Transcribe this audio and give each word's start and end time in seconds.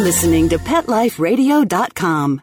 listening 0.00 0.48
to 0.48 0.58
PetLifeRadio.com. 0.58 2.42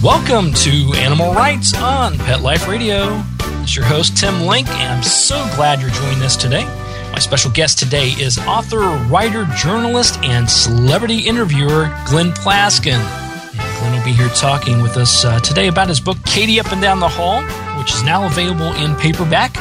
Welcome 0.00 0.52
to 0.54 0.92
Animal 0.96 1.32
Rights 1.34 1.74
on 1.74 2.16
Pet 2.18 2.40
Life 2.40 2.68
Radio. 2.68 3.20
It's 3.62 3.74
your 3.74 3.84
host, 3.84 4.16
Tim 4.16 4.42
Link, 4.42 4.68
and 4.68 4.92
I'm 4.92 5.02
so 5.02 5.34
glad 5.56 5.80
you're 5.80 5.90
joining 5.90 6.22
us 6.22 6.36
today. 6.36 6.64
My 7.10 7.18
special 7.18 7.50
guest 7.50 7.80
today 7.80 8.10
is 8.10 8.38
author, 8.38 8.78
writer, 9.10 9.44
journalist, 9.56 10.18
and 10.22 10.48
celebrity 10.48 11.18
interviewer 11.18 11.92
Glenn 12.06 12.30
Plaskin. 12.30 13.00
And 13.00 13.78
Glenn 13.78 13.98
will 13.98 14.04
be 14.04 14.12
here 14.12 14.28
talking 14.28 14.82
with 14.82 14.96
us 14.96 15.24
uh, 15.24 15.40
today 15.40 15.66
about 15.66 15.88
his 15.88 15.98
book, 15.98 16.16
Katie 16.24 16.60
Up 16.60 16.70
and 16.70 16.80
Down 16.80 17.00
the 17.00 17.08
Hall, 17.08 17.42
which 17.78 17.92
is 17.94 18.02
now 18.02 18.26
available 18.26 18.72
in 18.74 18.94
paperback. 18.96 19.56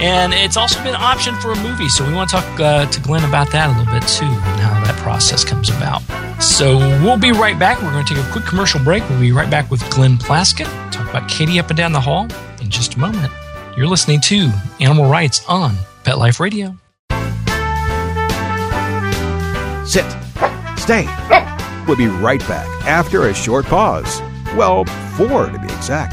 And 0.00 0.32
it's 0.32 0.56
also 0.56 0.82
been 0.82 0.94
optioned 0.94 1.40
for 1.40 1.52
a 1.52 1.56
movie, 1.62 1.88
so 1.88 2.06
we 2.06 2.12
want 2.12 2.30
to 2.30 2.36
talk 2.36 2.60
uh, 2.60 2.86
to 2.86 3.00
Glenn 3.00 3.24
about 3.24 3.50
that 3.52 3.68
a 3.68 3.78
little 3.78 3.92
bit 3.92 4.06
too, 4.08 4.24
and 4.24 4.60
how 4.60 4.82
that 4.84 4.96
process 4.98 5.44
comes 5.44 5.68
about. 5.70 6.02
So 6.42 6.78
we'll 7.02 7.18
be 7.18 7.32
right 7.32 7.58
back. 7.58 7.80
We're 7.82 7.92
going 7.92 8.04
to 8.04 8.14
take 8.14 8.22
a 8.24 8.30
quick 8.32 8.44
commercial 8.44 8.82
break. 8.82 9.08
We'll 9.08 9.20
be 9.20 9.32
right 9.32 9.50
back 9.50 9.70
with 9.70 9.88
Glenn 9.90 10.16
Plaskin. 10.16 10.66
talk 10.90 11.08
about 11.08 11.28
Katie 11.28 11.58
Up 11.58 11.68
and 11.68 11.76
Down 11.76 11.92
the 11.92 12.00
Hall 12.00 12.26
in 12.60 12.70
just 12.70 12.94
a 12.94 12.98
moment. 12.98 13.32
You're 13.76 13.86
listening 13.86 14.20
to 14.22 14.50
Animal 14.80 15.08
Rights 15.08 15.44
on 15.46 15.76
Pet 16.04 16.18
Life 16.18 16.40
Radio. 16.40 16.76
Sit. 19.84 20.06
Stay. 20.76 21.06
We'll 21.86 21.96
be 21.96 22.06
right 22.06 22.38
back 22.40 22.68
after 22.86 23.26
a 23.26 23.34
short 23.34 23.66
pause. 23.66 24.20
Well, 24.54 24.84
four 25.16 25.46
to 25.46 25.58
be 25.58 25.66
exact. 25.66 26.12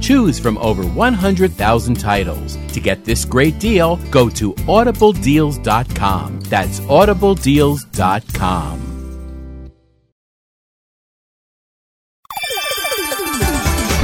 Choose 0.00 0.38
from 0.38 0.58
over 0.58 0.84
100,000 0.84 2.00
titles. 2.00 2.56
To 2.72 2.80
get 2.80 3.04
this 3.04 3.24
great 3.24 3.58
deal, 3.58 3.96
go 4.10 4.28
to 4.30 4.52
audibledeals.com. 4.54 6.40
That's 6.42 6.80
audibledeals.com. 6.80 8.80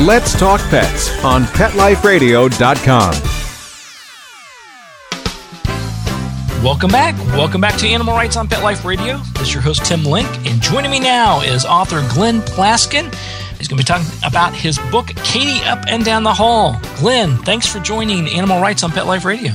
Let's 0.07 0.39
talk 0.39 0.61
pets 0.71 1.11
on 1.23 1.45
PetLifeRadio.com. 1.45 3.13
Welcome 6.65 6.91
back. 6.91 7.17
Welcome 7.37 7.61
back 7.61 7.77
to 7.79 7.87
Animal 7.87 8.15
Rights 8.15 8.37
on 8.37 8.49
Pet 8.49 8.63
Life 8.63 8.85
Radio. 8.85 9.19
This 9.35 9.49
is 9.49 9.55
your 9.55 9.63
host, 9.63 9.85
Tim 9.85 10.05
Link. 10.05 10.29
And 10.47 10.61
joining 10.61 10.91
me 10.91 11.01
now 11.01 11.41
is 11.41 11.65
author 11.65 12.07
Glenn 12.13 12.41
Plaskin. 12.43 13.11
He's 13.61 13.69
going 13.69 13.77
to 13.77 13.85
be 13.85 13.87
talking 13.87 14.09
about 14.27 14.55
his 14.55 14.79
book, 14.91 15.09
Katie 15.23 15.63
Up 15.67 15.85
and 15.87 16.03
Down 16.03 16.23
the 16.23 16.33
Hall. 16.33 16.81
Glenn, 16.97 17.37
thanks 17.37 17.67
for 17.67 17.79
joining 17.79 18.27
Animal 18.27 18.59
Rights 18.59 18.83
on 18.83 18.91
Pet 18.91 19.07
Life 19.07 19.27
Radio. 19.27 19.53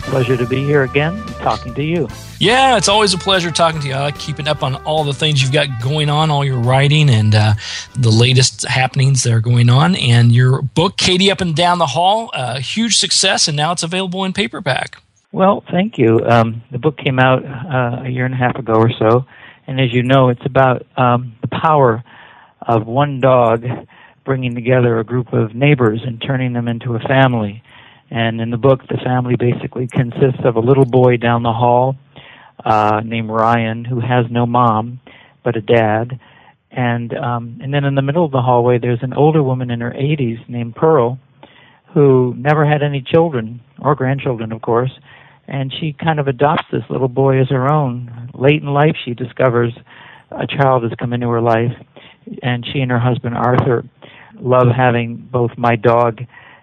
Pleasure 0.00 0.36
to 0.36 0.46
be 0.46 0.62
here 0.62 0.82
again, 0.82 1.16
talking 1.40 1.72
to 1.72 1.82
you. 1.82 2.08
Yeah, 2.38 2.76
it's 2.76 2.88
always 2.88 3.14
a 3.14 3.18
pleasure 3.18 3.50
talking 3.50 3.80
to 3.80 3.88
you. 3.88 3.94
I 3.94 4.00
like 4.00 4.18
keeping 4.18 4.46
up 4.48 4.62
on 4.62 4.74
all 4.84 5.02
the 5.02 5.14
things 5.14 5.40
you've 5.40 5.50
got 5.50 5.80
going 5.80 6.10
on, 6.10 6.30
all 6.30 6.44
your 6.44 6.58
writing, 6.58 7.08
and 7.08 7.34
uh, 7.34 7.54
the 7.94 8.10
latest 8.10 8.68
happenings 8.68 9.22
that 9.22 9.32
are 9.32 9.40
going 9.40 9.70
on. 9.70 9.96
And 9.96 10.30
your 10.30 10.60
book, 10.60 10.98
Katie 10.98 11.30
Up 11.30 11.40
and 11.40 11.56
Down 11.56 11.78
the 11.78 11.86
Hall, 11.86 12.30
a 12.34 12.60
huge 12.60 12.98
success, 12.98 13.48
and 13.48 13.56
now 13.56 13.72
it's 13.72 13.82
available 13.82 14.24
in 14.24 14.34
paperback. 14.34 14.98
Well, 15.32 15.64
thank 15.70 15.96
you. 15.96 16.20
Um, 16.26 16.62
the 16.70 16.78
book 16.78 16.98
came 16.98 17.18
out 17.18 17.46
uh, 17.46 18.02
a 18.04 18.10
year 18.10 18.26
and 18.26 18.34
a 18.34 18.36
half 18.36 18.56
ago 18.56 18.74
or 18.74 18.90
so, 18.98 19.24
and 19.66 19.80
as 19.80 19.90
you 19.90 20.02
know, 20.02 20.28
it's 20.28 20.44
about 20.44 20.86
um, 20.98 21.32
the 21.40 21.48
power 21.48 22.04
of 22.60 22.86
one 22.86 23.20
dog 23.20 23.64
bringing 24.24 24.54
together 24.54 24.98
a 24.98 25.04
group 25.04 25.32
of 25.32 25.54
neighbors 25.54 26.00
and 26.06 26.20
turning 26.20 26.52
them 26.52 26.68
into 26.68 26.94
a 26.94 27.00
family. 27.00 27.62
And 28.10 28.40
in 28.40 28.50
the 28.50 28.56
book, 28.56 28.80
the 28.88 28.98
family 29.04 29.36
basically 29.36 29.86
consists 29.86 30.40
of 30.44 30.56
a 30.56 30.60
little 30.60 30.84
boy 30.84 31.16
down 31.16 31.42
the 31.42 31.52
hall 31.52 31.96
uh, 32.64 33.00
named 33.04 33.30
Ryan 33.30 33.84
who 33.84 34.00
has 34.00 34.26
no 34.30 34.46
mom 34.46 35.00
but 35.44 35.56
a 35.56 35.60
dad, 35.60 36.18
and 36.70 37.14
um, 37.14 37.58
and 37.62 37.72
then 37.72 37.84
in 37.84 37.94
the 37.94 38.02
middle 38.02 38.24
of 38.24 38.32
the 38.32 38.42
hallway, 38.42 38.78
there's 38.78 39.02
an 39.02 39.14
older 39.14 39.42
woman 39.42 39.70
in 39.70 39.80
her 39.80 39.92
80s 39.92 40.46
named 40.48 40.74
Pearl, 40.76 41.18
who 41.94 42.34
never 42.36 42.66
had 42.66 42.82
any 42.82 43.00
children 43.00 43.60
or 43.80 43.94
grandchildren, 43.94 44.52
of 44.52 44.60
course, 44.60 44.90
and 45.46 45.72
she 45.72 45.94
kind 45.94 46.20
of 46.20 46.28
adopts 46.28 46.66
this 46.70 46.82
little 46.90 47.08
boy 47.08 47.40
as 47.40 47.48
her 47.48 47.70
own. 47.72 48.30
Late 48.34 48.60
in 48.62 48.68
life, 48.68 48.96
she 49.04 49.14
discovers 49.14 49.72
a 50.30 50.46
child 50.46 50.82
has 50.82 50.92
come 50.98 51.14
into 51.14 51.28
her 51.28 51.40
life, 51.40 51.72
and 52.42 52.66
she 52.72 52.80
and 52.80 52.90
her 52.90 52.98
husband 52.98 53.36
Arthur 53.36 53.84
love 54.40 54.68
having 54.74 55.16
both 55.30 55.50
my 55.56 55.76
dog 55.76 56.20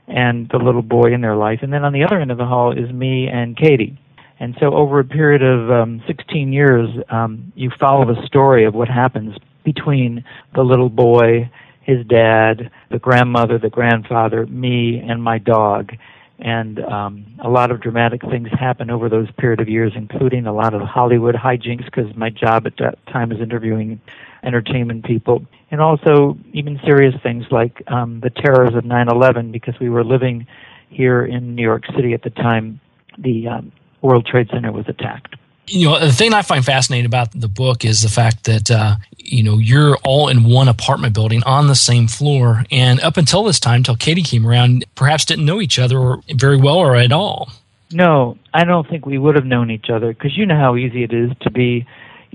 and 0.08 0.48
the 0.50 0.58
little 0.58 0.82
boy 0.82 1.14
in 1.14 1.22
their 1.22 1.36
life. 1.36 1.60
And 1.62 1.74
then 1.74 1.84
on 1.84 1.94
the 1.94 2.04
other 2.04 2.20
end 2.20 2.32
of 2.32 2.38
the 2.38 2.46
hall 2.46 2.72
is 2.72 2.92
me 2.92 3.28
and 3.28 3.58
Katie. 3.58 3.98
And 4.40 4.56
so 4.60 4.74
over 4.74 5.00
a 5.00 5.06
period 5.06 5.42
of 5.42 5.72
um, 5.72 6.04
16 6.08 6.52
years, 6.52 6.90
um, 7.10 7.52
you 7.56 7.72
follow 7.80 8.06
the 8.06 8.26
story 8.28 8.66
of 8.66 8.74
what 8.74 8.90
happens 8.90 9.36
between 9.64 10.24
the 10.54 10.62
little 10.62 10.90
boy, 10.90 11.50
his 11.82 12.06
dad, 12.08 12.70
the 12.92 13.00
grandmother, 13.00 13.58
the 13.58 13.70
grandfather, 13.70 14.46
me, 14.46 15.00
and 15.00 15.24
my 15.24 15.38
dog. 15.38 15.92
And 16.40 16.80
um, 16.80 17.26
a 17.44 17.50
lot 17.50 17.72
of 17.72 17.82
dramatic 17.82 18.22
things 18.22 18.50
happen 18.52 18.90
over 18.90 19.08
those 19.08 19.32
period 19.38 19.62
of 19.62 19.70
years, 19.70 19.94
including 19.96 20.48
a 20.48 20.54
lot 20.54 20.74
of 20.74 20.82
Hollywood 20.82 21.36
hijinks, 21.36 21.86
because 21.86 22.14
my 22.16 22.30
job 22.30 22.68
at 22.68 22.74
that 22.80 22.98
time 23.08 23.32
is 23.32 23.40
interviewing 23.40 24.02
entertainment 24.44 25.06
people, 25.06 25.46
and 25.72 25.82
also 25.82 26.38
even 26.54 26.80
serious 26.86 27.16
things 27.24 27.46
like 27.52 27.82
um, 27.88 28.20
the 28.22 28.30
terrors 28.30 28.76
of 28.76 28.84
9/11, 28.84 29.52
because 29.52 29.76
we 29.80 29.90
were 29.90 30.04
living 30.04 30.46
here 30.90 31.26
in 31.26 31.56
New 31.56 31.64
York 31.64 31.84
City 31.96 32.14
at 32.14 32.22
the 32.22 32.30
time 32.30 32.80
the 33.18 33.48
um, 33.48 33.72
World 34.02 34.26
Trade 34.26 34.50
Center 34.52 34.72
was 34.72 34.86
attacked. 34.88 35.36
You 35.68 35.90
know, 35.90 36.00
the 36.00 36.12
thing 36.12 36.34
I 36.34 36.42
find 36.42 36.64
fascinating 36.64 37.06
about 37.06 37.32
the 37.32 37.48
book 37.48 37.86
is 37.86 38.02
the 38.02 38.10
fact 38.10 38.44
that, 38.44 38.70
uh, 38.70 38.96
you 39.18 39.44
know, 39.44 39.58
you're 39.58 39.98
all 40.04 40.30
in 40.30 40.44
one 40.44 40.68
apartment 40.68 41.14
building 41.14 41.44
on 41.44 41.68
the 41.68 41.76
same 41.76 42.08
floor. 42.08 42.66
And 42.72 43.00
up 43.02 43.18
until 43.18 43.44
this 43.44 43.60
time, 43.60 43.84
till 43.84 43.96
Katie 43.96 44.22
came 44.22 44.46
around, 44.46 44.86
perhaps 44.96 45.26
didn't 45.26 45.46
know 45.46 45.62
each 45.62 45.80
other 45.80 46.18
very 46.34 46.58
well 46.58 46.78
or 46.78 46.96
at 46.96 47.12
all. 47.12 47.50
No, 47.92 48.38
I 48.54 48.64
don't 48.64 48.88
think 48.88 49.06
we 49.06 49.18
would 49.18 49.36
have 49.36 49.46
known 49.46 49.72
each 49.72 49.90
other 49.90 50.14
because 50.14 50.38
you 50.38 50.46
know 50.46 50.58
how 50.58 50.76
easy 50.76 51.04
it 51.04 51.14
is 51.14 51.32
to 51.42 51.52
be 51.52 51.86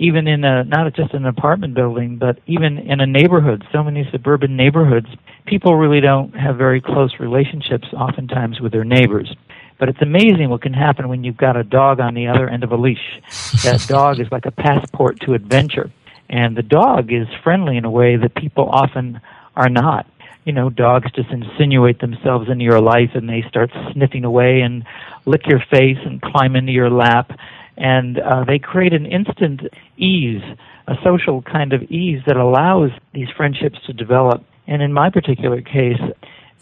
even 0.01 0.27
in 0.27 0.45
a 0.45 0.65
not 0.65 0.93
just 0.95 1.13
an 1.13 1.27
apartment 1.27 1.75
building, 1.75 2.17
but 2.17 2.39
even 2.47 2.79
in 2.79 3.01
a 3.01 3.07
neighborhood, 3.07 3.63
so 3.71 3.85
many 3.85 4.09
suburban 4.11 4.57
neighborhoods, 4.57 5.09
people 5.45 5.77
really 5.77 6.01
don't 6.01 6.35
have 6.35 6.57
very 6.57 6.81
close 6.81 7.21
relationships 7.21 7.87
oftentimes 7.93 8.61
with 8.61 8.73
their 8.73 8.85
neighbors. 8.85 9.37
But 9.81 9.89
it's 9.89 10.03
amazing 10.03 10.51
what 10.51 10.63
can 10.63 10.75
happen 10.75 11.09
when 11.09 11.25
you've 11.25 11.39
got 11.39 11.57
a 11.57 11.65
dog 11.65 11.99
on 11.99 12.15
the 12.15 12.29
other 12.29 12.49
end 12.49 12.63
of 12.63 12.71
a 12.71 12.77
leash. 12.77 13.21
That 13.65 13.85
dog 13.89 14.21
is 14.21 14.29
like 14.31 14.47
a 14.47 14.53
passport 14.53 15.19
to 15.21 15.33
adventure. 15.35 15.91
And 16.29 16.57
the 16.57 16.63
dog 16.63 17.13
is 17.13 17.27
friendly 17.43 17.77
in 17.77 17.85
a 17.85 17.91
way 17.91 18.17
that 18.17 18.37
people 18.37 18.69
often 18.71 19.21
are 19.57 19.71
not. 19.71 20.07
you 20.45 20.53
know, 20.53 20.71
dogs 20.71 21.11
just 21.13 21.31
insinuate 21.31 22.01
themselves 22.01 22.49
into 22.49 22.65
your 22.65 22.81
life 22.81 23.11
and 23.15 23.29
they 23.29 23.45
start 23.49 23.71
sniffing 23.93 24.25
away 24.25 24.61
and 24.63 24.85
lick 25.27 25.43
your 25.47 25.63
face 25.71 25.99
and 26.05 26.21
climb 26.23 26.57
into 26.57 26.73
your 26.73 26.91
lap. 26.91 27.31
And 27.77 28.19
uh, 28.19 28.45
they 28.45 28.59
create 28.59 28.93
an 28.93 29.07
instant 29.07 29.63
ease, 29.97 30.43
a 30.87 30.95
social 31.05 31.43
kind 31.43 31.73
of 31.73 31.83
ease 31.85 32.23
that 32.27 32.37
allows 32.37 32.91
these 33.13 33.29
friendships 33.37 33.79
to 33.87 33.93
develop. 33.93 34.45
And 34.67 34.83
in 34.83 34.93
my 34.93 35.11
particular 35.11 35.61
case, 35.63 36.01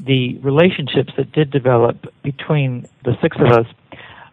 the 0.01 0.39
relationships 0.39 1.13
that 1.17 1.33
did 1.33 1.51
develop 1.51 2.07
between 2.23 2.87
the 3.05 3.17
six 3.21 3.37
of 3.39 3.47
us, 3.47 3.67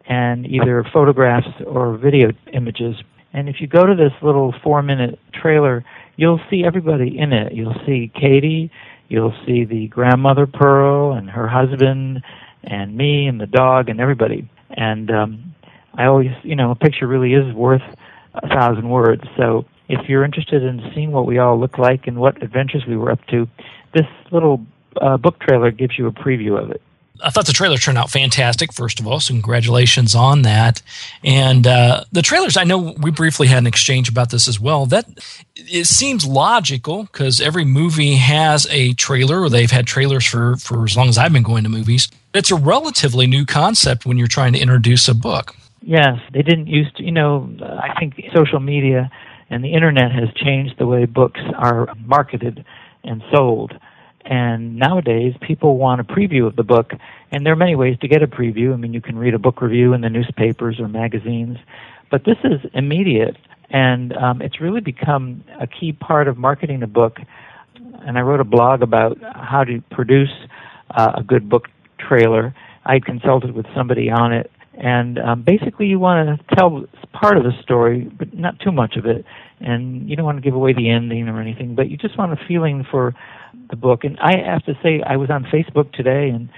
and 0.05 0.45
either 0.45 0.85
photographs 0.93 1.47
or 1.65 1.97
video 1.97 2.31
images. 2.53 2.95
And 3.33 3.47
if 3.47 3.61
you 3.61 3.67
go 3.67 3.85
to 3.85 3.95
this 3.95 4.11
little 4.21 4.53
four 4.63 4.81
minute 4.81 5.19
trailer, 5.33 5.85
you'll 6.17 6.41
see 6.49 6.63
everybody 6.65 7.17
in 7.17 7.33
it. 7.33 7.53
You'll 7.53 7.79
see 7.85 8.11
Katie, 8.13 8.71
you'll 9.07 9.35
see 9.45 9.65
the 9.65 9.87
grandmother 9.87 10.47
Pearl 10.47 11.13
and 11.13 11.29
her 11.29 11.47
husband 11.47 12.23
and 12.63 12.95
me 12.95 13.27
and 13.27 13.39
the 13.39 13.47
dog 13.47 13.89
and 13.89 13.99
everybody. 13.99 14.49
And 14.69 15.09
um, 15.11 15.55
I 15.95 16.05
always, 16.05 16.31
you 16.43 16.55
know, 16.55 16.71
a 16.71 16.75
picture 16.75 17.07
really 17.07 17.33
is 17.33 17.53
worth 17.53 17.81
a 18.33 18.47
thousand 18.47 18.89
words. 18.89 19.23
So 19.37 19.65
if 19.89 20.07
you're 20.07 20.23
interested 20.23 20.63
in 20.63 20.91
seeing 20.93 21.11
what 21.11 21.25
we 21.25 21.37
all 21.37 21.59
look 21.59 21.77
like 21.77 22.07
and 22.07 22.17
what 22.17 22.41
adventures 22.41 22.83
we 22.87 22.95
were 22.95 23.11
up 23.11 23.25
to, 23.27 23.47
this 23.93 24.07
little 24.31 24.65
uh, 25.01 25.17
book 25.17 25.39
trailer 25.39 25.71
gives 25.71 25.97
you 25.97 26.07
a 26.07 26.11
preview 26.11 26.61
of 26.61 26.71
it. 26.71 26.81
I 27.23 27.29
thought 27.29 27.45
the 27.45 27.53
trailer 27.53 27.77
turned 27.77 27.97
out 27.97 28.09
fantastic. 28.09 28.73
First 28.73 28.99
of 28.99 29.07
all, 29.07 29.19
so 29.19 29.33
congratulations 29.33 30.15
on 30.15 30.41
that. 30.43 30.81
And 31.23 31.67
uh, 31.67 32.05
the 32.11 32.21
trailers, 32.21 32.57
I 32.57 32.63
know 32.63 32.95
we 32.97 33.11
briefly 33.11 33.47
had 33.47 33.59
an 33.59 33.67
exchange 33.67 34.09
about 34.09 34.31
this 34.31 34.47
as 34.47 34.59
well. 34.59 34.85
That 34.85 35.07
it 35.55 35.85
seems 35.85 36.25
logical 36.25 37.03
because 37.03 37.39
every 37.39 37.65
movie 37.65 38.15
has 38.15 38.67
a 38.69 38.93
trailer, 38.93 39.41
or 39.41 39.49
they've 39.49 39.71
had 39.71 39.87
trailers 39.87 40.25
for 40.25 40.57
for 40.57 40.83
as 40.83 40.97
long 40.97 41.09
as 41.09 41.17
I've 41.17 41.33
been 41.33 41.43
going 41.43 41.63
to 41.63 41.69
movies. 41.69 42.09
It's 42.33 42.51
a 42.51 42.55
relatively 42.55 43.27
new 43.27 43.45
concept 43.45 44.05
when 44.05 44.17
you're 44.17 44.27
trying 44.27 44.53
to 44.53 44.59
introduce 44.59 45.07
a 45.07 45.15
book. 45.15 45.55
Yes, 45.81 46.19
they 46.31 46.41
didn't 46.41 46.67
used 46.67 46.95
to. 46.97 47.03
You 47.03 47.11
know, 47.11 47.49
I 47.61 47.99
think 47.99 48.21
social 48.35 48.59
media 48.59 49.11
and 49.49 49.63
the 49.63 49.73
internet 49.73 50.11
has 50.11 50.29
changed 50.35 50.75
the 50.77 50.87
way 50.87 51.05
books 51.05 51.41
are 51.57 51.93
marketed 52.05 52.63
and 53.03 53.21
sold 53.33 53.73
and 54.25 54.75
nowadays, 54.77 55.33
people 55.41 55.77
want 55.77 56.01
a 56.01 56.03
preview 56.03 56.45
of 56.45 56.55
the 56.55 56.63
book, 56.63 56.93
and 57.31 57.45
there 57.45 57.53
are 57.53 57.57
many 57.57 57.75
ways 57.75 57.97
to 58.01 58.07
get 58.07 58.21
a 58.21 58.27
preview. 58.27 58.73
I 58.73 58.77
mean, 58.77 58.93
you 58.93 59.01
can 59.01 59.17
read 59.17 59.33
a 59.33 59.39
book 59.39 59.61
review 59.61 59.93
in 59.93 60.01
the 60.01 60.09
newspapers 60.09 60.79
or 60.79 60.87
magazines, 60.87 61.57
but 62.09 62.23
this 62.25 62.37
is 62.43 62.59
immediate, 62.73 63.37
and 63.69 64.15
um, 64.15 64.41
it's 64.41 64.61
really 64.61 64.81
become 64.81 65.43
a 65.59 65.67
key 65.67 65.93
part 65.93 66.27
of 66.27 66.37
marketing 66.37 66.83
a 66.83 66.87
book. 66.87 67.19
And 68.05 68.17
I 68.17 68.21
wrote 68.21 68.39
a 68.39 68.45
blog 68.45 68.81
about 68.81 69.17
how 69.21 69.63
to 69.63 69.81
produce 69.91 70.31
uh, 70.91 71.13
a 71.17 71.23
good 71.23 71.49
book 71.49 71.67
trailer. 71.97 72.53
I 72.85 72.99
consulted 72.99 73.53
with 73.53 73.65
somebody 73.75 74.09
on 74.09 74.33
it, 74.33 74.51
and 74.73 75.19
um, 75.19 75.43
basically, 75.43 75.87
you 75.87 75.99
want 75.99 76.39
to 76.39 76.55
tell 76.55 76.85
part 77.13 77.37
of 77.37 77.43
the 77.43 77.51
story, 77.61 78.09
but 78.17 78.33
not 78.33 78.59
too 78.59 78.71
much 78.71 78.95
of 78.95 79.05
it. 79.05 79.25
And 79.59 80.09
you 80.09 80.15
don't 80.15 80.25
want 80.25 80.37
to 80.37 80.41
give 80.41 80.55
away 80.55 80.73
the 80.73 80.89
ending 80.89 81.27
or 81.27 81.39
anything, 81.39 81.75
but 81.75 81.89
you 81.89 81.97
just 81.97 82.17
want 82.17 82.33
a 82.33 82.45
feeling 82.47 82.85
for 82.89 83.13
the 83.69 83.75
book. 83.75 84.03
And 84.03 84.17
I 84.19 84.37
have 84.37 84.65
to 84.65 84.73
say, 84.81 85.01
I 85.05 85.17
was 85.17 85.29
on 85.29 85.43
Facebook 85.43 85.91
today, 85.93 86.29
and 86.29 86.49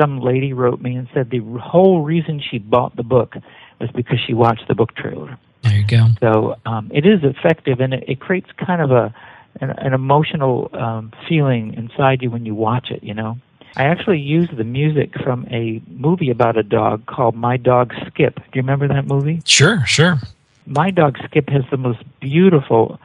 some 0.00 0.20
lady 0.20 0.52
wrote 0.52 0.80
me 0.80 0.94
and 0.96 1.08
said 1.14 1.30
the 1.30 1.40
whole 1.60 2.02
reason 2.02 2.40
she 2.40 2.58
bought 2.58 2.96
the 2.96 3.02
book 3.02 3.34
was 3.80 3.90
because 3.94 4.18
she 4.26 4.34
watched 4.34 4.68
the 4.68 4.74
book 4.74 4.94
trailer. 4.94 5.38
There 5.62 5.76
you 5.76 5.86
go. 5.86 6.06
So 6.20 6.56
um, 6.66 6.90
it 6.94 7.06
is 7.06 7.20
effective, 7.22 7.80
and 7.80 7.94
it, 7.94 8.04
it 8.06 8.20
creates 8.20 8.48
kind 8.64 8.82
of 8.82 8.90
a 8.90 9.14
an, 9.60 9.70
an 9.70 9.94
emotional 9.94 10.68
um, 10.72 11.12
feeling 11.28 11.74
inside 11.74 12.22
you 12.22 12.30
when 12.30 12.44
you 12.44 12.54
watch 12.54 12.90
it. 12.90 13.02
You 13.02 13.14
know. 13.14 13.38
I 13.76 13.84
actually 13.84 14.20
used 14.20 14.56
the 14.56 14.64
music 14.64 15.14
from 15.22 15.46
a 15.50 15.82
movie 15.88 16.30
about 16.30 16.56
a 16.56 16.62
dog 16.62 17.06
called 17.06 17.34
My 17.34 17.56
Dog 17.56 17.92
Skip. 18.06 18.36
Do 18.36 18.42
you 18.54 18.62
remember 18.62 18.86
that 18.88 19.06
movie? 19.06 19.42
Sure, 19.44 19.84
sure. 19.86 20.18
My 20.66 20.90
Dog 20.90 21.16
Skip 21.24 21.48
has 21.48 21.62
the 21.70 21.76
most 21.76 22.02
beautiful 22.20 23.00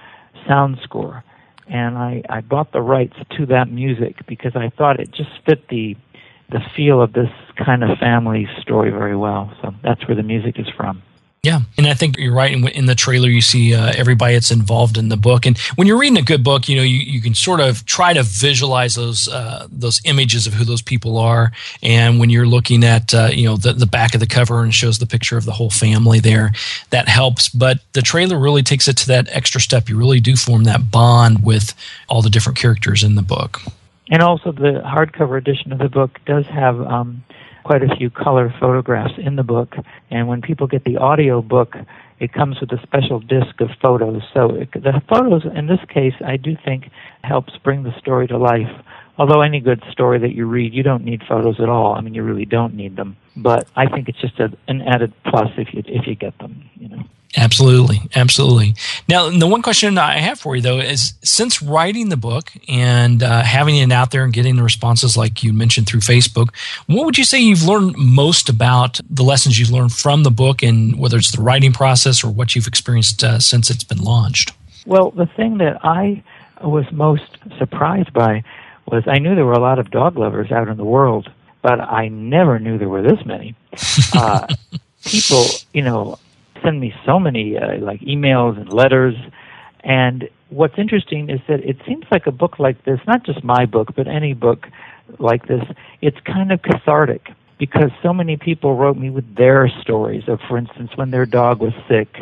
sound 0.47 0.77
score 0.83 1.23
and 1.69 1.97
I, 1.97 2.23
I 2.29 2.41
bought 2.41 2.71
the 2.71 2.81
rights 2.81 3.15
to 3.37 3.45
that 3.47 3.71
music 3.71 4.25
because 4.27 4.55
I 4.55 4.69
thought 4.69 4.99
it 4.99 5.11
just 5.11 5.29
fit 5.45 5.67
the 5.69 5.95
the 6.51 6.61
feel 6.75 6.99
of 6.99 7.13
this 7.13 7.29
kind 7.63 7.83
of 7.83 7.95
family 7.99 8.47
story 8.59 8.89
very 8.89 9.15
well. 9.15 9.53
So 9.61 9.71
that's 9.83 10.07
where 10.07 10.15
the 10.15 10.23
music 10.23 10.57
is 10.57 10.67
from. 10.75 11.03
Yeah, 11.41 11.61
and 11.77 11.87
I 11.87 11.93
think 11.93 12.17
you're 12.17 12.33
right. 12.33 12.51
In, 12.51 12.85
the 12.85 12.95
trailer, 12.95 13.29
you 13.29 13.39
see 13.39 13.73
uh, 13.73 13.93
everybody 13.95 14.33
that's 14.33 14.51
involved 14.51 14.97
in 14.97 15.07
the 15.07 15.15
book, 15.15 15.45
and 15.45 15.57
when 15.75 15.87
you're 15.87 15.97
reading 15.97 16.17
a 16.17 16.21
good 16.21 16.43
book, 16.43 16.67
you 16.67 16.75
know 16.75 16.83
you, 16.83 16.97
you 16.97 17.21
can 17.21 17.33
sort 17.33 17.61
of 17.61 17.85
try 17.85 18.11
to 18.11 18.23
visualize 18.23 18.95
those 18.95 19.29
uh, 19.29 19.65
those 19.71 20.01
images 20.03 20.47
of 20.47 20.53
who 20.53 20.65
those 20.65 20.81
people 20.81 21.17
are. 21.17 21.53
And 21.81 22.19
when 22.19 22.29
you're 22.29 22.45
looking 22.45 22.83
at 22.83 23.13
uh, 23.13 23.29
you 23.31 23.45
know 23.45 23.55
the, 23.55 23.71
the 23.71 23.85
back 23.85 24.13
of 24.13 24.19
the 24.19 24.27
cover 24.27 24.63
and 24.63 24.75
shows 24.75 24.99
the 24.99 25.07
picture 25.07 25.37
of 25.37 25.45
the 25.45 25.53
whole 25.53 25.69
family 25.69 26.19
there, 26.19 26.51
that 26.89 27.07
helps. 27.07 27.47
But 27.47 27.79
the 27.93 28.01
trailer 28.01 28.37
really 28.37 28.63
takes 28.63 28.89
it 28.89 28.97
to 28.97 29.07
that 29.07 29.29
extra 29.29 29.61
step. 29.61 29.87
You 29.87 29.97
really 29.97 30.19
do 30.19 30.35
form 30.35 30.65
that 30.65 30.91
bond 30.91 31.45
with 31.45 31.73
all 32.09 32.21
the 32.21 32.29
different 32.29 32.57
characters 32.57 33.01
in 33.01 33.15
the 33.15 33.21
book. 33.21 33.61
And 34.09 34.21
also, 34.21 34.51
the 34.51 34.81
hardcover 34.85 35.37
edition 35.37 35.71
of 35.71 35.79
the 35.79 35.87
book 35.87 36.19
does 36.25 36.45
have. 36.47 36.81
Um, 36.81 37.23
quite 37.69 37.83
a 37.83 37.95
few 37.97 38.09
color 38.09 38.51
photographs 38.59 39.13
in 39.23 39.35
the 39.35 39.43
book. 39.43 39.75
And 40.09 40.27
when 40.27 40.41
people 40.41 40.65
get 40.65 40.85
the 40.85 40.97
audio 40.97 41.39
book, 41.39 41.75
it 42.19 42.33
comes 42.33 42.59
with 42.59 42.71
a 42.71 42.81
special 42.81 43.19
disc 43.19 43.61
of 43.61 43.69
photos. 43.79 44.23
So 44.33 44.55
it, 44.55 44.71
the 44.73 44.99
photos, 45.07 45.43
in 45.55 45.67
this 45.67 45.77
case, 45.87 46.15
I 46.25 46.35
do 46.37 46.57
think 46.65 46.89
helps 47.23 47.53
bring 47.63 47.83
the 47.83 47.93
story 47.99 48.25
to 48.29 48.39
life 48.39 48.73
although 49.19 49.41
any 49.41 49.59
good 49.59 49.83
story 49.91 50.17
that 50.17 50.33
you 50.33 50.45
read, 50.45 50.73
you 50.73 50.81
don't 50.81 51.03
need 51.03 51.21
photos 51.27 51.59
at 51.59 51.69
all. 51.69 51.93
I 51.93 52.01
mean, 52.01 52.15
you 52.15 52.23
really 52.23 52.45
don't 52.45 52.73
need 52.73 52.95
them. 52.95 53.17
But 53.35 53.67
I 53.75 53.85
think 53.85 54.09
it's 54.09 54.19
just 54.19 54.39
a, 54.39 54.51
an 54.67 54.81
added 54.81 55.13
plus 55.25 55.51
if 55.57 55.73
you 55.73 55.83
if 55.85 56.07
you 56.07 56.15
get 56.15 56.35
them. 56.39 56.67
You 56.79 56.89
know. 56.89 57.03
Absolutely, 57.37 57.99
absolutely. 58.15 58.73
Now, 59.07 59.29
the 59.29 59.45
one 59.45 59.61
question 59.61 59.99
I 59.99 60.17
have 60.17 60.39
for 60.39 60.55
you 60.55 60.63
though 60.63 60.79
is, 60.79 61.13
since 61.23 61.61
writing 61.61 62.09
the 62.09 62.17
book 62.17 62.51
and 62.67 63.21
uh, 63.21 63.43
having 63.43 63.77
it 63.77 63.91
out 63.91 64.09
there 64.09 64.23
and 64.23 64.33
getting 64.33 64.55
the 64.55 64.63
responses 64.63 65.15
like 65.15 65.43
you 65.43 65.53
mentioned 65.53 65.85
through 65.85 65.99
Facebook, 65.99 66.49
what 66.87 67.05
would 67.05 67.19
you 67.19 67.23
say 67.23 67.39
you've 67.39 67.63
learned 67.63 67.95
most 67.97 68.49
about 68.49 68.99
the 69.09 69.23
lessons 69.23 69.59
you've 69.59 69.69
learned 69.69 69.91
from 69.91 70.23
the 70.23 70.31
book, 70.31 70.63
and 70.63 70.97
whether 70.97 71.17
it's 71.17 71.31
the 71.31 71.41
writing 71.41 71.71
process 71.71 72.23
or 72.23 72.31
what 72.31 72.55
you've 72.55 72.67
experienced 72.67 73.23
uh, 73.23 73.37
since 73.37 73.69
it's 73.69 73.83
been 73.83 74.01
launched? 74.01 74.53
Well, 74.87 75.11
the 75.11 75.27
thing 75.27 75.59
that 75.59 75.85
I 75.85 76.23
was 76.63 76.85
most 76.91 77.37
surprised 77.57 78.11
by 78.11 78.43
was 78.91 79.03
I 79.07 79.19
knew 79.19 79.35
there 79.35 79.45
were 79.45 79.53
a 79.53 79.61
lot 79.61 79.79
of 79.79 79.91
dog 79.91 80.17
lovers 80.17 80.51
out 80.51 80.67
in 80.67 80.77
the 80.77 80.85
world, 80.85 81.29
but 81.61 81.79
I 81.79 82.07
never 82.07 82.59
knew 82.59 82.77
there 82.77 82.89
were 82.89 83.01
this 83.01 83.25
many. 83.25 83.55
Uh, 84.11 84.47
people, 85.05 85.45
you 85.71 85.83
know, 85.83 86.17
send 86.63 86.79
me 86.79 86.93
so 87.05 87.19
many 87.19 87.57
uh, 87.57 87.77
like 87.79 88.01
emails 88.01 88.59
and 88.59 88.71
letters. 88.73 89.15
And 89.83 90.27
what's 90.49 90.77
interesting 90.77 91.29
is 91.29 91.39
that 91.47 91.63
it 91.63 91.77
seems 91.87 92.05
like 92.11 92.27
a 92.27 92.31
book 92.31 92.59
like 92.59 92.83
this, 92.85 92.99
not 93.07 93.23
just 93.23 93.43
my 93.43 93.65
book, 93.65 93.89
but 93.95 94.07
any 94.07 94.33
book 94.33 94.67
like 95.19 95.47
this, 95.47 95.63
it's 96.01 96.17
kind 96.25 96.51
of 96.51 96.61
cathartic 96.61 97.29
because 97.57 97.91
so 98.01 98.13
many 98.13 98.37
people 98.37 98.75
wrote 98.75 98.97
me 98.97 99.09
with 99.09 99.35
their 99.35 99.69
stories 99.81 100.23
of, 100.27 100.39
for 100.47 100.57
instance, 100.57 100.91
when 100.95 101.11
their 101.11 101.25
dog 101.25 101.59
was 101.59 101.73
sick, 101.87 102.15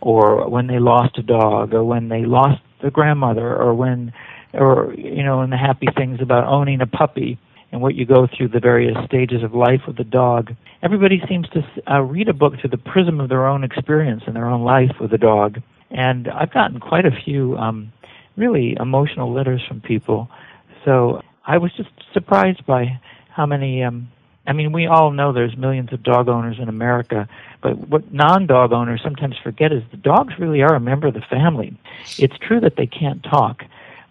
or 0.00 0.48
when 0.48 0.66
they 0.66 0.78
lost 0.78 1.18
a 1.18 1.22
dog, 1.22 1.74
or 1.74 1.84
when 1.84 2.08
they 2.08 2.24
lost 2.24 2.62
a 2.82 2.90
grandmother, 2.90 3.54
or 3.54 3.74
when, 3.74 4.12
or 4.54 4.94
you 4.96 5.22
know, 5.22 5.40
and 5.40 5.52
the 5.52 5.56
happy 5.56 5.88
things 5.96 6.20
about 6.20 6.44
owning 6.46 6.80
a 6.80 6.86
puppy 6.86 7.38
and 7.70 7.82
what 7.82 7.94
you 7.94 8.06
go 8.06 8.26
through 8.26 8.48
the 8.48 8.60
various 8.60 8.96
stages 9.04 9.42
of 9.42 9.54
life 9.54 9.82
with 9.86 9.96
the 9.96 10.04
dog. 10.04 10.54
Everybody 10.82 11.22
seems 11.28 11.48
to 11.50 11.62
uh, 11.90 12.00
read 12.00 12.28
a 12.28 12.32
book 12.32 12.54
through 12.60 12.70
the 12.70 12.78
prism 12.78 13.20
of 13.20 13.28
their 13.28 13.46
own 13.46 13.62
experience 13.62 14.22
and 14.26 14.34
their 14.34 14.46
own 14.46 14.62
life 14.62 14.92
with 15.00 15.12
a 15.12 15.18
dog. 15.18 15.60
And 15.90 16.28
I've 16.28 16.52
gotten 16.52 16.80
quite 16.80 17.04
a 17.04 17.10
few 17.10 17.56
um, 17.58 17.92
really 18.36 18.76
emotional 18.80 19.32
letters 19.32 19.62
from 19.66 19.80
people. 19.80 20.28
So 20.84 21.22
I 21.46 21.58
was 21.58 21.72
just 21.76 21.90
surprised 22.12 22.64
by 22.66 23.00
how 23.30 23.46
many. 23.46 23.82
Um, 23.82 24.08
I 24.46 24.54
mean, 24.54 24.72
we 24.72 24.86
all 24.86 25.10
know 25.10 25.30
there's 25.30 25.58
millions 25.58 25.92
of 25.92 26.02
dog 26.02 26.26
owners 26.26 26.56
in 26.58 26.70
America, 26.70 27.28
but 27.62 27.88
what 27.88 28.14
non-dog 28.14 28.72
owners 28.72 29.02
sometimes 29.04 29.36
forget 29.42 29.72
is 29.72 29.82
the 29.90 29.98
dogs 29.98 30.32
really 30.38 30.62
are 30.62 30.74
a 30.74 30.80
member 30.80 31.06
of 31.06 31.12
the 31.12 31.20
family. 31.20 31.76
It's 32.18 32.36
true 32.38 32.58
that 32.60 32.76
they 32.76 32.86
can't 32.86 33.22
talk, 33.22 33.64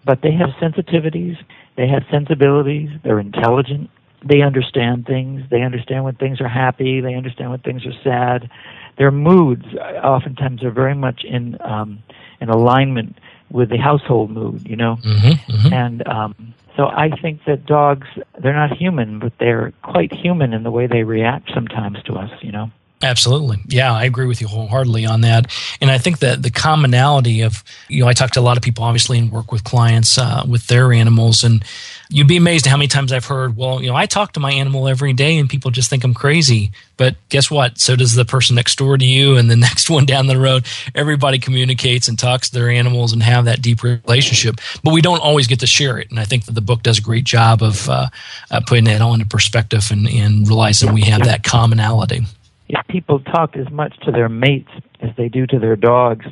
but 0.07 0.21
they 0.23 0.31
have 0.31 0.49
sensitivities 0.61 1.37
they 1.77 1.87
have 1.87 2.03
sensibilities. 2.11 2.89
They're 3.03 3.19
intelligent. 3.19 3.89
They 4.23 4.41
understand 4.41 5.05
things. 5.05 5.43
They 5.49 5.61
understand 5.61 6.03
when 6.03 6.15
things 6.15 6.41
are 6.41 6.47
happy. 6.47 6.99
They 6.99 7.13
understand 7.13 7.51
when 7.51 7.59
things 7.59 7.85
are 7.85 7.93
sad. 8.03 8.49
Their 8.97 9.11
moods 9.11 9.63
oftentimes 10.03 10.63
are 10.63 10.71
very 10.71 10.95
much 10.95 11.23
in 11.23 11.55
um, 11.61 11.99
in 12.41 12.49
alignment 12.49 13.19
with 13.51 13.69
the 13.69 13.77
household 13.77 14.31
mood. 14.31 14.67
You 14.67 14.75
know, 14.75 14.97
mm-hmm, 15.05 15.51
mm-hmm. 15.51 15.73
and 15.73 16.07
um, 16.07 16.53
so 16.75 16.87
I 16.87 17.11
think 17.21 17.45
that 17.45 17.67
dogs 17.67 18.07
they're 18.39 18.53
not 18.53 18.75
human, 18.75 19.19
but 19.19 19.33
they're 19.39 19.71
quite 19.83 20.11
human 20.11 20.53
in 20.53 20.63
the 20.63 20.71
way 20.71 20.87
they 20.87 21.03
react 21.03 21.51
sometimes 21.53 22.01
to 22.03 22.15
us. 22.15 22.31
You 22.41 22.51
know. 22.51 22.71
Absolutely. 23.03 23.59
Yeah, 23.67 23.93
I 23.93 24.05
agree 24.05 24.25
with 24.25 24.41
you 24.41 24.47
wholeheartedly 24.47 25.05
on 25.05 25.21
that. 25.21 25.53
And 25.79 25.91
I 25.91 25.99
think 25.99 26.17
that 26.19 26.41
the 26.41 26.49
commonality 26.49 27.41
of, 27.41 27.63
you 27.89 28.01
know, 28.01 28.09
I 28.09 28.13
talk 28.13 28.31
to 28.31 28.39
a 28.39 28.41
lot 28.41 28.57
of 28.57 28.63
people, 28.63 28.83
obviously, 28.83 29.19
and 29.19 29.31
work 29.31 29.51
with 29.51 29.63
clients 29.63 30.17
uh, 30.17 30.43
with 30.49 30.65
their 30.65 30.91
animals. 30.91 31.43
And 31.43 31.63
you'd 32.09 32.27
be 32.27 32.37
amazed 32.37 32.65
how 32.65 32.75
many 32.75 32.87
times 32.87 33.11
I've 33.11 33.25
heard, 33.25 33.55
well, 33.55 33.83
you 33.83 33.89
know, 33.89 33.95
I 33.95 34.07
talk 34.07 34.33
to 34.33 34.39
my 34.39 34.51
animal 34.51 34.87
every 34.87 35.13
day 35.13 35.37
and 35.37 35.47
people 35.47 35.69
just 35.69 35.91
think 35.91 36.03
I'm 36.03 36.15
crazy. 36.15 36.71
But 36.97 37.17
guess 37.29 37.51
what? 37.51 37.77
So 37.77 37.95
does 37.95 38.15
the 38.15 38.25
person 38.25 38.55
next 38.55 38.79
door 38.79 38.97
to 38.97 39.05
you 39.05 39.37
and 39.37 39.51
the 39.51 39.55
next 39.67 39.91
one 39.91 40.07
down 40.07 40.25
the 40.25 40.39
road. 40.39 40.65
Everybody 40.95 41.37
communicates 41.37 42.07
and 42.07 42.17
talks 42.17 42.49
to 42.49 42.55
their 42.55 42.69
animals 42.69 43.13
and 43.13 43.21
have 43.21 43.45
that 43.45 43.61
deep 43.61 43.83
relationship. 43.83 44.59
But 44.83 44.93
we 44.93 45.03
don't 45.03 45.21
always 45.21 45.45
get 45.45 45.59
to 45.59 45.67
share 45.67 45.99
it. 45.99 46.09
And 46.09 46.19
I 46.19 46.25
think 46.25 46.45
that 46.45 46.53
the 46.53 46.61
book 46.61 46.81
does 46.81 46.97
a 46.97 47.03
great 47.03 47.25
job 47.25 47.61
of 47.61 47.87
uh, 47.87 48.07
uh, 48.49 48.61
putting 48.65 48.85
that 48.85 49.01
all 49.01 49.13
into 49.13 49.27
perspective 49.27 49.89
and, 49.91 50.07
and 50.09 50.47
realizing 50.47 50.93
we 50.93 51.01
have 51.01 51.25
that 51.25 51.43
commonality 51.43 52.25
if 52.69 52.85
people 52.87 53.19
talked 53.19 53.55
as 53.55 53.69
much 53.71 53.97
to 54.01 54.11
their 54.11 54.29
mates 54.29 54.71
as 55.01 55.09
they 55.17 55.29
do 55.29 55.47
to 55.47 55.59
their 55.59 55.75
dogs, 55.75 56.25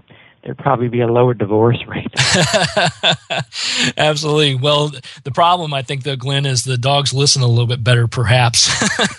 there'd 0.44 0.58
probably 0.58 0.88
be 0.88 1.02
a 1.02 1.08
lower 1.08 1.34
divorce 1.34 1.84
rate. 1.88 2.08
Absolutely. 3.98 4.56
Well, 4.56 4.92
the 5.24 5.32
problem 5.32 5.74
I 5.74 5.82
think 5.82 6.04
though, 6.04 6.16
Glenn, 6.16 6.46
is 6.46 6.64
the 6.64 6.78
dogs 6.78 7.14
listen 7.14 7.42
a 7.42 7.48
little 7.48 7.68
bit 7.68 7.84
better, 7.84 8.08
perhaps. 8.08 8.68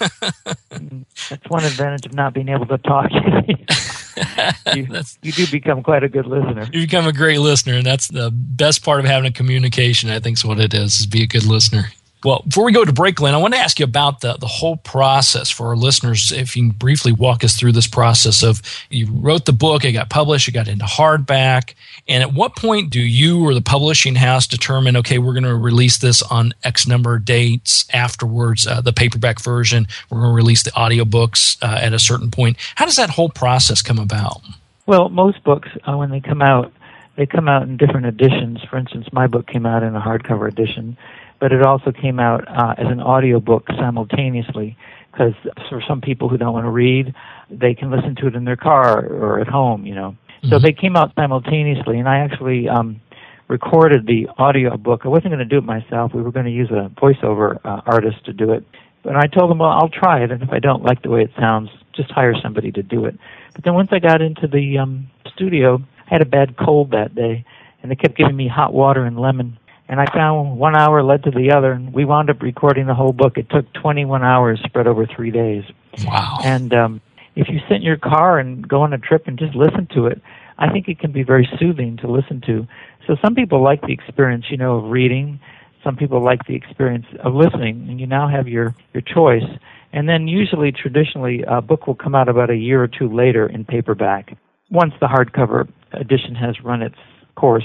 that's 0.71 1.49
one 1.49 1.65
advantage 1.65 2.07
of 2.07 2.15
not 2.15 2.33
being 2.33 2.49
able 2.49 2.67
to 2.67 2.79
talk. 2.79 3.11
you, 4.75 4.87
you 5.23 5.33
do 5.33 5.47
become 5.51 5.83
quite 5.83 6.05
a 6.05 6.09
good 6.09 6.27
listener. 6.27 6.69
You 6.73 6.83
become 6.83 7.07
a 7.07 7.13
great 7.13 7.41
listener, 7.41 7.75
and 7.75 7.87
that's 7.87 8.09
the 8.09 8.31
best 8.31 8.85
part 8.85 9.01
of 9.01 9.07
having 9.07 9.27
a 9.27 9.33
communication. 9.33 10.11
I 10.11 10.21
think 10.21 10.39
is 10.39 10.45
what 10.45 10.61
it 10.61 10.73
is: 10.75 11.01
is 11.01 11.07
be 11.07 11.23
a 11.23 11.27
good 11.27 11.45
listener. 11.45 11.87
Well, 12.25 12.43
before 12.47 12.65
we 12.65 12.73
go 12.73 12.85
to 12.85 12.93
break, 12.93 13.17
Glenn, 13.17 13.35
I 13.35 13.37
want 13.37 13.55
to 13.55 13.61
ask 13.61 13.79
you 13.79 13.85
about 13.85 14.21
the, 14.21 14.35
the 14.35 14.47
whole 14.47 14.79
process 14.79 15.51
for 15.51 15.69
our 15.69 15.77
listeners. 15.77 16.33
If 16.33 16.57
you 16.57 16.63
can 16.65 16.71
briefly 16.71 17.13
walk 17.13 17.45
us 17.45 17.57
through 17.57 17.73
this 17.73 17.87
process 17.87 18.43
of 18.43 18.63
you 18.91 19.07
wrote 19.13 19.45
the 19.45 19.53
book, 19.53 19.85
it 19.85 19.93
got 19.93 20.09
published, 20.09 20.49
it 20.49 20.53
got 20.53 20.67
into 20.67 20.87
hardback. 20.87 21.75
And 22.09 22.23
at 22.23 22.33
what 22.33 22.57
point 22.57 22.91
do 22.91 23.01
you 23.01 23.45
or 23.45 23.53
the 23.53 23.61
publishing 23.61 24.15
house 24.15 24.47
determine, 24.47 24.97
okay, 24.97 25.19
we're 25.19 25.35
going 25.35 25.45
to 25.45 25.55
release 25.55 25.99
this 25.99 26.23
on 26.23 26.55
X 26.65 26.87
number 26.87 27.17
of 27.17 27.25
dates 27.25 27.85
afterwards, 27.93 28.67
uh, 28.67 28.81
the 28.81 28.95
paperback 28.95 29.41
version, 29.41 29.87
we're 30.11 30.21
going 30.21 30.31
to 30.31 30.35
release 30.35 30.63
the 30.63 30.71
audiobooks 30.71 31.63
uh, 31.63 31.79
at 31.81 31.93
a 31.93 31.99
certain 31.99 32.31
point? 32.31 32.57
How 32.77 32.87
does 32.87 32.97
that 32.97 33.11
whole 33.11 33.29
process 33.29 33.83
come 33.83 33.99
about? 33.99 34.41
Well, 34.87 35.11
most 35.11 35.45
books, 35.45 35.69
uh, 35.87 35.97
when 35.97 36.11
they 36.11 36.21
come 36.21 36.41
out, 36.41 36.73
they 37.17 37.27
come 37.27 37.49
out 37.49 37.63
in 37.63 37.77
different 37.77 38.07
editions. 38.07 38.63
For 38.69 38.79
instance, 38.79 39.07
my 39.13 39.27
book 39.27 39.47
came 39.47 39.67
out 39.67 39.83
in 39.83 39.95
a 39.95 40.01
hardcover 40.01 40.49
edition 40.49 40.97
but 41.41 41.53
it 41.53 41.63
also 41.63 41.93
came 41.93 42.19
out 42.19 42.47
uh, 42.49 42.75
as 42.79 42.87
an 42.87 43.01
audiobook 43.01 43.67
simultaneously 43.79 44.77
because 45.11 45.35
for 45.69 45.83
some 45.87 46.01
people 46.01 46.29
who 46.29 46.37
don't 46.37 46.53
want 46.53 46.67
to 46.67 46.71
read, 46.71 47.15
they 47.51 47.75
can 47.75 47.91
listen 47.91 48.15
to 48.17 48.27
it 48.27 48.35
in 48.35 48.45
their 48.45 48.57
car 48.57 49.07
or 49.07 49.41
at 49.41 49.49
home, 49.49 49.87
you 49.87 49.95
know. 49.95 50.11
Mm-hmm. 50.11 50.51
So 50.51 50.59
they 50.59 50.73
came 50.73 50.97
out 50.97 51.13
simultaneously, 51.15 51.99
and 51.99 52.09
I 52.09 52.19
actually 52.19 52.69
um, 52.69 53.01
recorded 53.49 54.07
the 54.07 54.29
audio 54.39 54.77
book. 54.77 55.03
I 55.05 55.09
wasn't 55.09 55.29
going 55.29 55.39
to 55.39 55.45
do 55.45 55.59
it 55.59 55.65
myself. 55.65 56.13
We 56.15 56.23
were 56.23 56.33
going 56.33 56.47
to 56.47 56.53
use 56.53 56.71
a 56.71 56.91
voiceover 57.01 57.59
uh, 57.65 57.81
artist 57.87 58.25
to 58.27 58.33
do 58.33 58.53
it. 58.53 58.65
But 59.03 59.17
I 59.17 59.27
told 59.27 59.51
them, 59.51 59.59
well, 59.59 59.71
I'll 59.71 59.89
try 59.89 60.23
it, 60.23 60.31
and 60.31 60.43
if 60.43 60.51
I 60.51 60.59
don't 60.59 60.83
like 60.83 61.03
the 61.03 61.11
way 61.11 61.23
it 61.23 61.31
sounds, 61.39 61.71
just 61.95 62.11
hire 62.11 62.35
somebody 62.43 62.73
to 62.73 62.83
do 62.83 63.05
it. 63.05 63.19
But 63.55 63.65
then 63.65 63.75
once 63.75 63.89
I 63.93 64.01
got 64.01 64.21
into 64.21 64.47
the 64.47 64.79
um, 64.79 65.09
studio, 65.33 65.81
I 66.07 66.15
had 66.15 66.23
a 66.23 66.27
bad 66.27 66.57
cold 66.59 66.91
that 66.91 67.15
day, 67.15 67.45
and 67.83 67.91
they 67.91 67.95
kept 67.95 68.17
giving 68.17 68.37
me 68.37 68.49
hot 68.49 68.75
water 68.75 69.05
and 69.05 69.19
lemon 69.19 69.59
and 69.89 70.01
I 70.01 70.07
found 70.13 70.59
one 70.59 70.77
hour 70.77 71.03
led 71.03 71.25
to 71.25 71.31
the 71.31 71.53
other, 71.53 71.73
and 71.73 71.93
we 71.93 72.05
wound 72.05 72.31
up 72.31 72.43
recording 72.43 72.87
the 72.87 72.95
whole 72.95 73.13
book. 73.13 73.39
It 73.39 73.49
took 73.51 73.73
21 73.75 74.25
hours 74.25 74.61
spread 74.65 74.87
over 74.87 75.07
three 75.07 75.31
days. 75.31 75.65
Wow. 76.05 76.39
And 76.45 76.75
um, 76.75 77.01
if 77.37 77.49
you 77.49 77.61
sit 77.69 77.77
in 77.77 77.83
your 77.83 77.97
car 77.97 78.39
and 78.39 78.67
go 78.67 78.83
on 78.83 78.93
a 78.93 78.99
trip 78.99 79.27
and 79.27 79.39
just 79.39 79.55
listen 79.55 79.87
to 79.95 80.07
it, 80.07 80.21
I 80.59 80.71
think 80.71 80.89
it 80.89 80.99
can 80.99 81.13
be 81.13 81.23
very 81.23 81.49
soothing 81.59 81.99
to 81.99 82.11
listen 82.11 82.41
to. 82.47 82.67
So 83.07 83.17
some 83.23 83.35
people 83.35 83.63
like 83.63 83.83
the 83.83 83.93
experience, 83.93 84.47
you 84.51 84.57
know, 84.57 84.79
of 84.79 84.91
reading. 84.91 85.39
Some 85.85 85.97
people 85.97 86.21
like 86.21 86.47
the 86.47 86.57
experience 86.57 87.07
of 87.23 87.35
listening, 87.35 87.87
and 87.89 88.01
you 88.01 88.09
now 88.09 88.27
have 88.27 88.49
your, 88.49 88.75
your 88.93 89.03
choice. 89.03 89.49
And 89.93 90.09
then 90.09 90.27
usually, 90.27 90.73
traditionally, 90.73 91.45
a 91.47 91.63
book 91.63 91.87
will 91.87 91.95
come 91.95 92.17
out 92.17 92.29
about 92.29 92.51
a 92.51 92.57
year 92.57 92.83
or 92.83 92.89
two 92.89 93.09
later 93.09 93.47
in 93.47 93.65
paperback 93.65 94.37
once 94.69 94.95
the 95.01 95.07
hardcover 95.07 95.69
edition 95.93 96.35
has 96.35 96.61
run 96.63 96.83
its 96.83 96.97
course. 97.37 97.65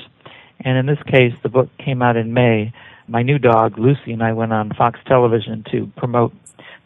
And 0.63 0.77
in 0.77 0.85
this 0.85 1.01
case, 1.07 1.33
the 1.43 1.49
book 1.49 1.69
came 1.77 2.01
out 2.01 2.17
in 2.17 2.33
May. 2.33 2.73
My 3.07 3.23
new 3.23 3.39
dog, 3.39 3.77
Lucy, 3.77 4.13
and 4.13 4.23
I 4.23 4.33
went 4.33 4.53
on 4.53 4.71
Fox 4.73 4.99
Television 5.05 5.65
to 5.71 5.91
promote 5.97 6.33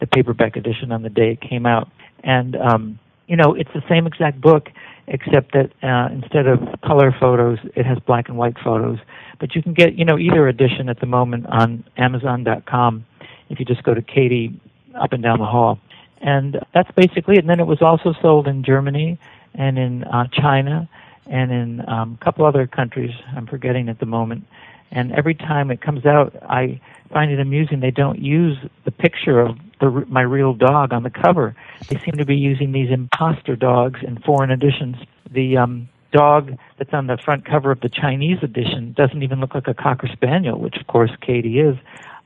the 0.00 0.06
paperback 0.06 0.56
edition 0.56 0.92
on 0.92 1.02
the 1.02 1.10
day 1.10 1.32
it 1.32 1.40
came 1.40 1.66
out. 1.66 1.88
And, 2.24 2.56
um, 2.56 2.98
you 3.26 3.36
know, 3.36 3.54
it's 3.54 3.70
the 3.74 3.82
same 3.88 4.06
exact 4.06 4.40
book, 4.40 4.68
except 5.06 5.52
that 5.52 5.70
uh, 5.82 6.12
instead 6.12 6.46
of 6.46 6.60
color 6.82 7.14
photos, 7.18 7.58
it 7.74 7.86
has 7.86 7.98
black 8.00 8.28
and 8.28 8.36
white 8.36 8.56
photos. 8.62 8.98
But 9.38 9.54
you 9.54 9.62
can 9.62 9.74
get, 9.74 9.94
you 9.94 10.04
know, 10.04 10.18
either 10.18 10.48
edition 10.48 10.88
at 10.88 11.00
the 11.00 11.06
moment 11.06 11.46
on 11.46 11.84
Amazon.com 11.96 13.04
if 13.48 13.58
you 13.58 13.64
just 13.64 13.82
go 13.82 13.94
to 13.94 14.02
Katie 14.02 14.58
up 14.94 15.12
and 15.12 15.22
down 15.22 15.38
the 15.38 15.46
hall. 15.46 15.78
And 16.20 16.58
that's 16.72 16.90
basically 16.92 17.36
it. 17.36 17.40
And 17.40 17.50
then 17.50 17.60
it 17.60 17.66
was 17.66 17.82
also 17.82 18.14
sold 18.20 18.48
in 18.48 18.64
Germany 18.64 19.18
and 19.54 19.78
in 19.78 20.04
uh, 20.04 20.26
China 20.32 20.88
and 21.26 21.50
in 21.50 21.88
um, 21.88 22.18
a 22.20 22.24
couple 22.24 22.44
other 22.44 22.66
countries 22.66 23.10
I'm 23.34 23.46
forgetting 23.46 23.88
at 23.88 23.98
the 23.98 24.06
moment. 24.06 24.44
And 24.90 25.12
every 25.12 25.34
time 25.34 25.70
it 25.70 25.80
comes 25.80 26.06
out, 26.06 26.34
I 26.42 26.80
find 27.12 27.30
it 27.30 27.40
amusing. 27.40 27.80
They 27.80 27.90
don't 27.90 28.20
use 28.20 28.56
the 28.84 28.90
picture 28.92 29.40
of 29.40 29.56
the, 29.80 29.90
my 30.08 30.22
real 30.22 30.54
dog 30.54 30.92
on 30.92 31.02
the 31.02 31.10
cover. 31.10 31.56
They 31.88 31.96
seem 32.04 32.14
to 32.18 32.24
be 32.24 32.36
using 32.36 32.72
these 32.72 32.90
imposter 32.90 33.56
dogs 33.56 34.00
in 34.02 34.18
foreign 34.20 34.50
editions. 34.50 34.96
The 35.30 35.56
um, 35.56 35.88
dog 36.12 36.56
that's 36.78 36.92
on 36.92 37.08
the 37.08 37.18
front 37.24 37.44
cover 37.44 37.70
of 37.70 37.80
the 37.80 37.88
Chinese 37.88 38.38
edition 38.42 38.94
doesn't 38.96 39.22
even 39.22 39.40
look 39.40 39.54
like 39.54 39.68
a 39.68 39.74
cocker 39.74 40.08
spaniel, 40.12 40.58
which 40.58 40.76
of 40.76 40.86
course 40.86 41.10
Katie 41.20 41.58
is. 41.58 41.76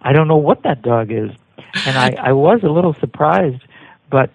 I 0.02 0.12
don't 0.12 0.28
know 0.28 0.36
what 0.36 0.62
that 0.62 0.82
dog 0.82 1.10
is. 1.10 1.30
And 1.86 1.96
I, 1.96 2.14
I 2.18 2.32
was 2.32 2.60
a 2.62 2.68
little 2.68 2.94
surprised, 3.00 3.62
but 4.10 4.30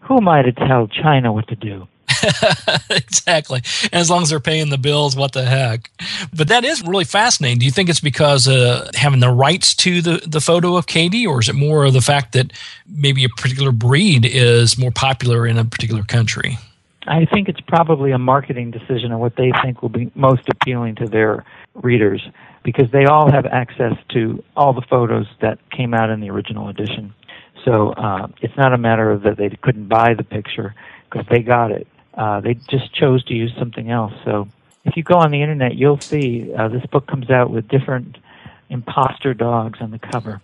who 0.00 0.16
am 0.16 0.28
I 0.28 0.42
to 0.42 0.52
tell 0.52 0.86
China 0.86 1.32
what 1.32 1.48
to 1.48 1.56
do? 1.56 1.86
exactly. 2.90 3.62
And 3.84 3.94
as 3.94 4.10
long 4.10 4.22
as 4.22 4.30
they're 4.30 4.40
paying 4.40 4.70
the 4.70 4.78
bills, 4.78 5.16
what 5.16 5.32
the 5.32 5.44
heck? 5.44 5.90
But 6.34 6.48
that 6.48 6.64
is 6.64 6.82
really 6.82 7.04
fascinating. 7.04 7.58
Do 7.58 7.66
you 7.66 7.72
think 7.72 7.88
it's 7.88 8.00
because 8.00 8.48
uh, 8.48 8.90
having 8.94 9.20
the 9.20 9.30
rights 9.30 9.74
to 9.76 10.02
the, 10.02 10.22
the 10.26 10.40
photo 10.40 10.76
of 10.76 10.86
Katie, 10.86 11.26
or 11.26 11.40
is 11.40 11.48
it 11.48 11.54
more 11.54 11.84
of 11.84 11.92
the 11.92 12.00
fact 12.00 12.32
that 12.32 12.52
maybe 12.86 13.24
a 13.24 13.28
particular 13.28 13.72
breed 13.72 14.24
is 14.24 14.78
more 14.78 14.90
popular 14.90 15.46
in 15.46 15.58
a 15.58 15.64
particular 15.64 16.02
country? 16.02 16.58
I 17.06 17.24
think 17.24 17.48
it's 17.48 17.60
probably 17.60 18.12
a 18.12 18.18
marketing 18.18 18.70
decision 18.70 19.12
on 19.12 19.18
what 19.18 19.36
they 19.36 19.50
think 19.62 19.82
will 19.82 19.88
be 19.88 20.10
most 20.14 20.48
appealing 20.48 20.96
to 20.96 21.06
their 21.06 21.44
readers 21.74 22.22
because 22.64 22.90
they 22.92 23.06
all 23.06 23.30
have 23.30 23.46
access 23.46 23.94
to 24.10 24.42
all 24.56 24.74
the 24.74 24.82
photos 24.82 25.26
that 25.40 25.58
came 25.70 25.94
out 25.94 26.10
in 26.10 26.20
the 26.20 26.28
original 26.28 26.68
edition. 26.68 27.14
So 27.64 27.90
uh, 27.90 28.28
it's 28.42 28.56
not 28.56 28.72
a 28.72 28.78
matter 28.78 29.10
of 29.10 29.22
that 29.22 29.36
they 29.36 29.48
couldn't 29.62 29.88
buy 29.88 30.14
the 30.14 30.24
picture 30.24 30.74
because 31.10 31.26
they 31.30 31.40
got 31.40 31.70
it. 31.70 31.86
Uh, 32.18 32.40
they 32.40 32.54
just 32.68 32.92
chose 32.92 33.24
to 33.24 33.34
use 33.34 33.52
something 33.56 33.90
else. 33.90 34.12
So 34.24 34.48
if 34.84 34.96
you 34.96 35.04
go 35.04 35.14
on 35.14 35.30
the 35.30 35.40
internet, 35.40 35.76
you'll 35.76 36.00
see 36.00 36.52
uh, 36.52 36.68
this 36.68 36.84
book 36.86 37.06
comes 37.06 37.30
out 37.30 37.50
with 37.50 37.68
different 37.68 38.18
imposter 38.70 39.32
dogs 39.34 39.80
on 39.80 39.92
the 39.92 39.98
cover, 39.98 40.40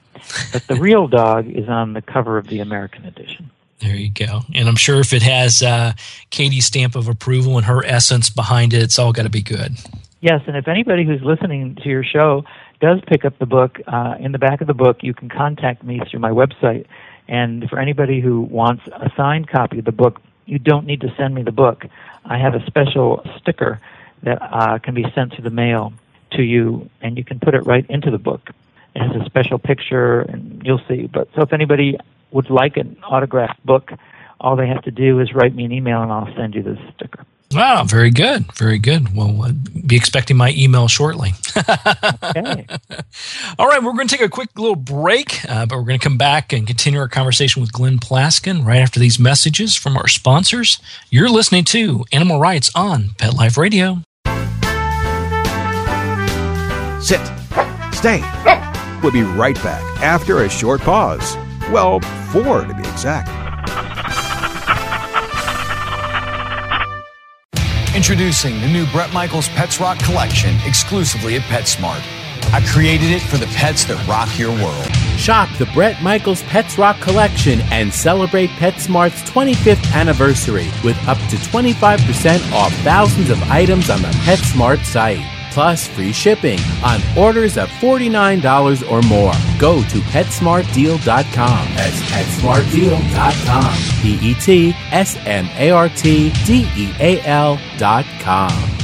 but 0.52 0.66
the 0.68 0.76
real 0.76 1.08
dog 1.20 1.50
is 1.50 1.68
on 1.68 1.92
the 1.92 2.00
cover 2.00 2.38
of 2.38 2.46
the 2.46 2.60
American 2.60 3.04
edition. 3.04 3.50
There 3.80 3.96
you 3.96 4.10
go. 4.10 4.42
And 4.54 4.68
I'm 4.68 4.76
sure 4.76 5.00
if 5.00 5.12
it 5.12 5.22
has 5.22 5.62
uh, 5.62 5.92
Katie's 6.30 6.66
stamp 6.66 6.94
of 6.94 7.08
approval 7.08 7.56
and 7.56 7.66
her 7.66 7.84
essence 7.84 8.30
behind 8.30 8.72
it, 8.72 8.82
it's 8.82 8.98
all 8.98 9.12
got 9.12 9.24
to 9.24 9.30
be 9.30 9.42
good. 9.42 9.72
Yes, 10.20 10.42
and 10.46 10.56
if 10.56 10.68
anybody 10.68 11.04
who's 11.04 11.20
listening 11.22 11.74
to 11.82 11.88
your 11.88 12.04
show 12.04 12.44
does 12.80 13.00
pick 13.06 13.24
up 13.24 13.38
the 13.38 13.46
book, 13.46 13.80
uh, 13.86 14.14
in 14.20 14.32
the 14.32 14.38
back 14.38 14.60
of 14.60 14.68
the 14.68 14.74
book, 14.74 15.02
you 15.02 15.12
can 15.12 15.28
contact 15.28 15.82
me 15.82 16.00
through 16.08 16.20
my 16.20 16.30
website. 16.30 16.86
And 17.28 17.68
for 17.68 17.78
anybody 17.78 18.20
who 18.20 18.42
wants 18.42 18.86
a 18.86 19.10
signed 19.16 19.48
copy 19.48 19.80
of 19.80 19.84
the 19.84 19.92
book, 19.92 20.20
you 20.46 20.58
don't 20.58 20.86
need 20.86 21.00
to 21.02 21.14
send 21.16 21.34
me 21.34 21.42
the 21.42 21.52
book. 21.52 21.84
I 22.24 22.38
have 22.38 22.54
a 22.54 22.64
special 22.66 23.24
sticker 23.38 23.80
that 24.22 24.38
uh, 24.40 24.78
can 24.78 24.94
be 24.94 25.04
sent 25.14 25.34
through 25.34 25.44
the 25.44 25.50
mail 25.50 25.92
to 26.32 26.42
you, 26.42 26.88
and 27.00 27.16
you 27.16 27.24
can 27.24 27.38
put 27.40 27.54
it 27.54 27.60
right 27.66 27.84
into 27.88 28.10
the 28.10 28.18
book. 28.18 28.50
It 28.94 29.00
has 29.00 29.20
a 29.20 29.24
special 29.24 29.58
picture, 29.58 30.20
and 30.20 30.62
you'll 30.64 30.80
see. 30.88 31.06
But 31.06 31.28
so 31.34 31.42
if 31.42 31.52
anybody 31.52 31.98
would 32.30 32.50
like 32.50 32.76
an 32.76 32.96
autographed 33.04 33.64
book, 33.64 33.92
all 34.40 34.56
they 34.56 34.68
have 34.68 34.82
to 34.82 34.90
do 34.90 35.20
is 35.20 35.32
write 35.34 35.54
me 35.54 35.64
an 35.64 35.72
email, 35.72 36.02
and 36.02 36.12
I'll 36.12 36.34
send 36.36 36.54
you 36.54 36.62
the 36.62 36.76
sticker. 36.94 37.24
Wow, 37.54 37.84
very 37.84 38.10
good. 38.10 38.52
Very 38.54 38.78
good. 38.78 39.14
Well, 39.14 39.52
be 39.86 39.94
expecting 39.94 40.36
my 40.36 40.52
email 40.56 40.88
shortly. 40.88 41.32
okay. 41.56 42.66
All 43.58 43.68
right, 43.68 43.82
we're 43.82 43.92
going 43.92 44.08
to 44.08 44.16
take 44.16 44.26
a 44.26 44.30
quick 44.30 44.58
little 44.58 44.74
break, 44.74 45.48
uh, 45.48 45.64
but 45.66 45.76
we're 45.76 45.84
going 45.84 45.98
to 45.98 46.02
come 46.02 46.18
back 46.18 46.52
and 46.52 46.66
continue 46.66 46.98
our 46.98 47.06
conversation 47.08 47.62
with 47.62 47.72
Glenn 47.72 47.98
Plaskin 47.98 48.64
right 48.64 48.80
after 48.80 48.98
these 48.98 49.20
messages 49.20 49.76
from 49.76 49.96
our 49.96 50.08
sponsors. 50.08 50.80
You're 51.10 51.28
listening 51.28 51.64
to 51.66 52.04
Animal 52.12 52.40
Rights 52.40 52.70
on 52.74 53.10
Pet 53.18 53.34
Life 53.34 53.56
Radio. 53.56 53.98
Sit. 57.00 57.20
Stay. 57.92 58.22
We'll 59.02 59.12
be 59.12 59.22
right 59.22 59.56
back 59.56 59.82
after 60.02 60.42
a 60.42 60.48
short 60.48 60.80
pause. 60.80 61.36
Well, 61.70 62.00
four 62.32 62.64
to 62.64 62.74
be 62.74 62.80
exact. 62.80 63.43
Introducing 68.06 68.60
the 68.60 68.68
new 68.68 68.84
Bret 68.88 69.14
Michaels 69.14 69.48
Pets 69.48 69.80
Rock 69.80 69.98
collection 70.00 70.54
exclusively 70.66 71.36
at 71.36 71.42
PetSmart. 71.44 72.02
I 72.52 72.60
created 72.66 73.10
it 73.10 73.22
for 73.22 73.38
the 73.38 73.46
pets 73.46 73.86
that 73.86 74.06
rock 74.06 74.38
your 74.38 74.50
world. 74.50 74.94
Shop 75.18 75.48
the 75.56 75.64
Bret 75.72 76.02
Michaels 76.02 76.42
Pets 76.42 76.76
Rock 76.76 77.00
collection 77.00 77.62
and 77.72 77.94
celebrate 77.94 78.50
PetSmart's 78.50 79.22
25th 79.30 79.90
anniversary 79.94 80.68
with 80.84 80.98
up 81.08 81.16
to 81.30 81.36
25% 81.36 82.52
off 82.52 82.74
thousands 82.82 83.30
of 83.30 83.42
items 83.44 83.88
on 83.88 84.02
the 84.02 84.08
PetSmart 84.08 84.84
site. 84.84 85.24
Plus 85.54 85.86
free 85.86 86.12
shipping 86.12 86.58
on 86.84 87.00
orders 87.16 87.56
of 87.56 87.68
$49 87.70 88.90
or 88.90 89.00
more. 89.02 89.32
Go 89.60 89.82
to 89.84 89.98
PetSmartDeal.com. 90.10 91.68
That's 91.76 92.00
PetSmartDeal.com. 92.10 94.02
P 94.02 94.18
E 94.30 94.34
T 94.34 94.74
S 94.90 95.16
M 95.24 95.48
A 95.54 95.70
R 95.70 95.88
T 95.90 96.32
D 96.44 96.66
E 96.76 96.92
A 96.98 97.20
L.com. 97.20 98.83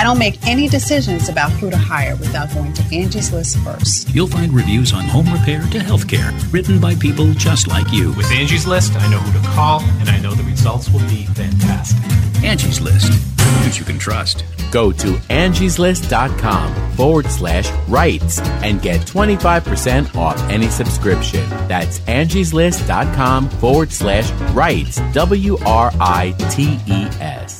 I 0.00 0.02
don't 0.02 0.18
make 0.18 0.38
any 0.46 0.66
decisions 0.66 1.28
about 1.28 1.52
who 1.52 1.68
to 1.68 1.76
hire 1.76 2.16
without 2.16 2.50
going 2.54 2.72
to 2.72 2.82
Angie's 2.84 3.34
List 3.34 3.58
first. 3.58 4.08
You'll 4.14 4.28
find 4.28 4.50
reviews 4.50 4.94
on 4.94 5.04
home 5.04 5.30
repair 5.30 5.60
to 5.60 5.78
healthcare 5.78 6.32
written 6.50 6.80
by 6.80 6.94
people 6.94 7.34
just 7.34 7.68
like 7.68 7.84
you. 7.92 8.14
With 8.14 8.30
Angie's 8.32 8.66
List, 8.66 8.94
I 8.96 9.10
know 9.10 9.18
who 9.18 9.38
to 9.38 9.46
call, 9.48 9.82
and 9.82 10.08
I 10.08 10.18
know 10.18 10.32
the 10.32 10.42
results 10.44 10.88
will 10.88 11.00
be 11.00 11.26
fantastic. 11.26 12.02
Angie's 12.42 12.80
List, 12.80 13.12
who 13.12 13.78
you 13.78 13.84
can 13.84 13.98
trust. 13.98 14.42
Go 14.72 14.90
to 14.90 15.12
angieslist.com 15.28 16.92
forward 16.92 17.26
slash 17.26 17.70
rights 17.86 18.40
and 18.64 18.80
get 18.80 19.02
25% 19.02 20.16
off 20.16 20.40
any 20.48 20.68
subscription. 20.68 21.46
That's 21.68 21.98
angieslist.com 22.00 23.50
forward 23.50 23.92
slash 23.92 24.30
rights. 24.54 24.98
W 25.12 25.58
R 25.66 25.92
I 26.00 26.34
T 26.48 26.80
E 26.86 27.04
S. 27.20 27.59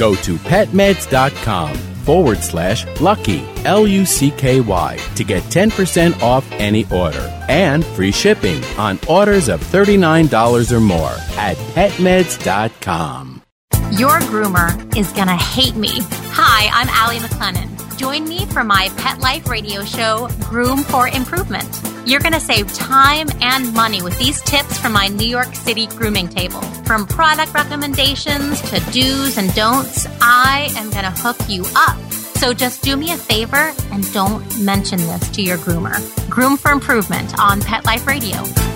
Go 0.01 0.15
to 0.15 0.35
petmeds.com 0.37 1.75
forward 1.75 2.39
slash 2.39 2.87
lucky, 2.99 3.45
L 3.65 3.85
U 3.85 4.03
C 4.03 4.31
K 4.31 4.59
Y, 4.59 4.97
to 5.13 5.23
get 5.23 5.43
10% 5.43 6.19
off 6.23 6.43
any 6.53 6.85
order 6.85 7.29
and 7.47 7.85
free 7.85 8.11
shipping 8.11 8.63
on 8.79 8.97
orders 9.07 9.47
of 9.47 9.61
$39 9.61 10.71
or 10.71 10.79
more 10.79 11.15
at 11.37 11.55
petmeds.com. 11.75 13.43
Your 13.91 14.17
groomer 14.31 14.97
is 14.97 15.11
going 15.11 15.27
to 15.27 15.35
hate 15.35 15.75
me. 15.75 15.99
Hi, 16.33 16.69
I'm 16.73 16.89
Allie 16.89 17.19
McLennan. 17.19 17.80
Join 18.01 18.27
me 18.27 18.47
for 18.47 18.63
my 18.63 18.89
Pet 18.97 19.19
Life 19.19 19.47
radio 19.47 19.83
show, 19.83 20.27
Groom 20.49 20.79
for 20.79 21.07
Improvement. 21.07 21.69
You're 22.03 22.19
going 22.19 22.33
to 22.33 22.39
save 22.39 22.73
time 22.73 23.27
and 23.41 23.71
money 23.75 24.01
with 24.01 24.17
these 24.17 24.41
tips 24.41 24.79
from 24.79 24.93
my 24.93 25.07
New 25.07 25.27
York 25.27 25.53
City 25.53 25.85
grooming 25.85 26.27
table. 26.27 26.61
From 26.83 27.05
product 27.05 27.53
recommendations 27.53 28.59
to 28.71 28.79
do's 28.91 29.37
and 29.37 29.53
don'ts, 29.53 30.07
I 30.19 30.73
am 30.77 30.89
going 30.89 31.03
to 31.03 31.11
hook 31.11 31.37
you 31.47 31.63
up. 31.75 32.11
So 32.11 32.55
just 32.55 32.81
do 32.81 32.97
me 32.97 33.11
a 33.11 33.17
favor 33.17 33.71
and 33.91 34.11
don't 34.13 34.59
mention 34.59 34.97
this 34.97 35.29
to 35.29 35.43
your 35.43 35.59
groomer. 35.59 35.99
Groom 36.27 36.57
for 36.57 36.71
Improvement 36.71 37.37
on 37.39 37.61
Pet 37.61 37.85
Life 37.85 38.07
Radio. 38.07 38.70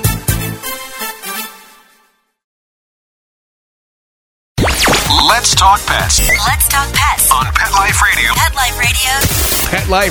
Let's 5.36 5.52
talk 5.54 5.86
pets 5.86 6.26
Let's 6.48 6.70
talk 6.70 6.88
pets 6.94 7.30
on 7.30 7.44
Pet 7.54 7.70
Life 7.74 8.02
Radio. 8.02 8.32
Pet 8.36 8.56
Life 8.56 8.80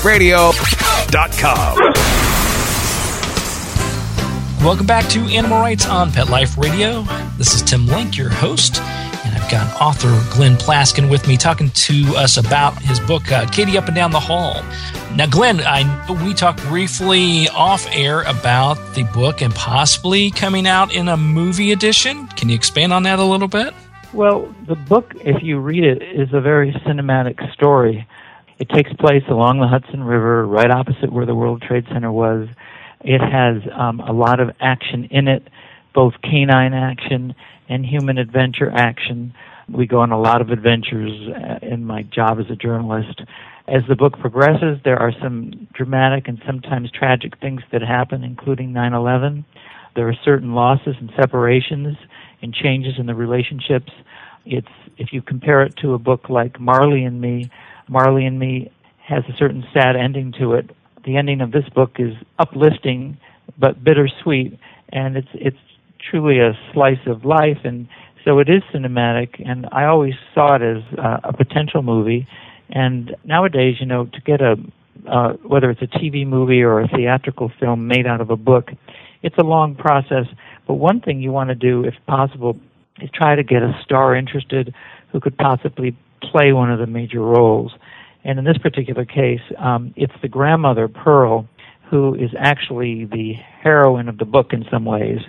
Radio. 0.04 0.52
PetLifeRadio.com. 0.52 1.78
Welcome 4.62 4.84
back 4.84 5.08
to 5.08 5.20
Animal 5.20 5.60
Rights 5.60 5.87
on 5.87 6.12
Pet 6.12 6.28
Life 6.28 6.58
Radio. 6.58 7.06
This 7.38 7.54
is 7.54 7.62
Tim 7.62 7.87
Link, 7.87 8.18
your 8.18 8.28
host, 8.28 8.82
and 8.82 9.34
I've 9.34 9.50
got 9.50 9.80
author 9.80 10.10
Glenn 10.34 10.56
Plaskin 10.56 11.10
with 11.10 11.26
me 11.26 11.38
talking 11.38 11.70
to 11.70 12.12
us 12.16 12.37
about 12.37 12.82
his 12.82 13.00
book, 13.00 13.32
uh, 13.32 13.48
Katie 13.48 13.78
Up 13.78 13.87
and 13.87 13.96
Down 13.96 14.10
the 14.10 14.20
Hall. 14.20 14.62
Now, 15.16 15.24
Glenn, 15.24 15.62
I 15.62 16.06
we 16.22 16.34
talked 16.34 16.60
briefly 16.64 17.48
off 17.48 17.87
air 17.92 18.20
about 18.24 18.74
the 18.94 19.04
book 19.04 19.40
and 19.40 19.54
possibly 19.54 20.32
coming 20.32 20.66
out 20.66 20.92
in 20.92 21.08
a 21.08 21.16
movie 21.16 21.72
edition. 21.72 22.28
Can 22.28 22.50
you 22.50 22.54
expand 22.54 22.92
on 22.92 23.04
that 23.04 23.18
a 23.18 23.24
little 23.24 23.48
bit? 23.48 23.72
Well, 24.14 24.55
the 24.68 24.77
book, 24.77 25.12
if 25.16 25.42
you 25.42 25.59
read 25.59 25.83
it, 25.83 26.00
is 26.00 26.29
a 26.33 26.40
very 26.40 26.70
cinematic 26.87 27.53
story. 27.53 28.07
It 28.61 28.68
takes 28.68 28.92
place 28.92 29.24
along 29.29 29.59
the 29.59 29.66
Hudson 29.66 30.05
River, 30.05 30.46
right 30.46 30.70
opposite 30.70 31.12
where 31.12 31.27
the 31.27 31.35
World 31.35 31.62
Trade 31.62 31.85
Center 31.92 32.12
was. 32.12 32.46
It 33.00 33.20
has 33.20 33.62
um, 33.77 33.98
a 33.98 34.12
lot 34.12 34.38
of 34.38 34.50
action 34.61 35.09
in 35.11 35.27
it, 35.27 35.42
both 35.94 36.14
canine 36.22 36.74
action 36.74 37.35
and 37.68 37.85
human 37.85 38.18
adventure 38.18 38.70
action. 38.70 39.35
We 39.68 39.88
go 39.88 39.98
on 39.98 40.12
a 40.12 40.20
lot 40.20 40.40
of 40.40 40.50
adventures 40.50 41.11
uh, 41.29 41.66
in 41.66 41.85
my 41.85 42.03
job 42.03 42.38
as 42.38 42.46
a 42.50 42.57
journalist, 42.57 43.20
as 43.66 43.83
the 43.88 43.96
book 43.96 44.18
progresses, 44.20 44.79
there 44.85 44.98
are 44.98 45.12
some 45.22 45.66
dramatic 45.72 46.29
and 46.29 46.40
sometimes 46.46 46.90
tragic 46.90 47.40
things 47.40 47.62
that 47.72 47.81
happen, 47.81 48.22
including 48.22 48.72
9 48.74 48.92
11. 48.92 49.44
There 49.96 50.09
are 50.09 50.14
certain 50.22 50.55
losses 50.55 50.96
and 51.00 51.11
separations 51.16 51.96
and 52.44 52.54
changes 52.54 52.94
in 52.98 53.07
the 53.07 53.14
relationships. 53.14 53.90
It's 54.46 54.68
if 54.98 55.12
you 55.12 55.22
compare 55.22 55.62
it 55.62 55.74
to 55.78 55.94
a 55.94 55.98
book 55.98 56.28
like 56.28 56.61
Marley 56.61 57.04
and 57.04 57.20
Me, 57.20 57.50
Marley 57.88 58.26
and 58.26 58.38
Me 58.38 58.70
has 59.04 59.24
a 59.28 59.37
certain 59.37 59.64
sad 59.72 59.96
ending 59.96 60.33
to 60.38 60.52
it. 60.54 60.70
The 61.04 61.16
ending 61.16 61.40
of 61.40 61.50
this 61.50 61.68
book 61.74 61.96
is 61.98 62.14
uplifting 62.38 63.18
but 63.59 63.83
bittersweet, 63.83 64.59
and 64.90 65.16
it's 65.16 65.28
it's 65.35 65.59
truly 66.11 66.38
a 66.38 66.52
slice 66.72 67.07
of 67.07 67.24
life, 67.24 67.59
and 67.64 67.88
so 68.24 68.38
it 68.38 68.48
is 68.48 68.62
cinematic. 68.72 69.42
And 69.46 69.66
I 69.72 69.85
always 69.85 70.14
saw 70.35 70.57
it 70.57 70.62
as 70.62 70.83
uh, 70.98 71.18
a 71.24 71.33
potential 71.33 71.83
movie. 71.83 72.26
And 72.70 73.14
nowadays, 73.24 73.76
you 73.80 73.87
know, 73.87 74.07
to 74.07 74.20
get 74.20 74.40
a 74.40 74.57
uh, 75.09 75.35
whether 75.42 75.70
it's 75.70 75.83
a 75.83 75.87
TV 75.98 76.26
movie 76.26 76.62
or 76.62 76.80
a 76.80 76.88
theatrical 76.88 77.50
film 77.61 77.87
made 77.87 78.07
out 78.07 78.20
of 78.20 78.30
a 78.30 78.37
book, 78.37 78.70
it's 79.24 79.38
a 79.38 79.42
long 79.42 79.74
process. 79.74 80.26
But 80.66 80.74
one 80.74 81.00
thing 81.00 81.20
you 81.20 81.32
want 81.32 81.48
to 81.48 81.54
do, 81.54 81.82
if 81.84 81.94
possible, 82.06 82.56
is 83.00 83.10
try 83.10 83.34
to 83.34 83.42
get 83.42 83.62
a 83.62 83.76
star 83.82 84.14
interested 84.14 84.72
who 85.10 85.18
could 85.18 85.37
possibly 85.37 85.96
play 86.20 86.52
one 86.52 86.70
of 86.70 86.78
the 86.78 86.87
major 86.87 87.20
roles. 87.20 87.72
And 88.22 88.38
in 88.38 88.44
this 88.44 88.58
particular 88.58 89.04
case, 89.04 89.40
um, 89.58 89.92
it's 89.96 90.12
the 90.22 90.28
grandmother, 90.28 90.88
Pearl, 90.88 91.48
who 91.90 92.14
is 92.14 92.30
actually 92.38 93.06
the 93.06 93.32
heroine 93.32 94.08
of 94.08 94.18
the 94.18 94.24
book 94.24 94.52
in 94.52 94.64
some 94.70 94.84
ways. 94.84 95.20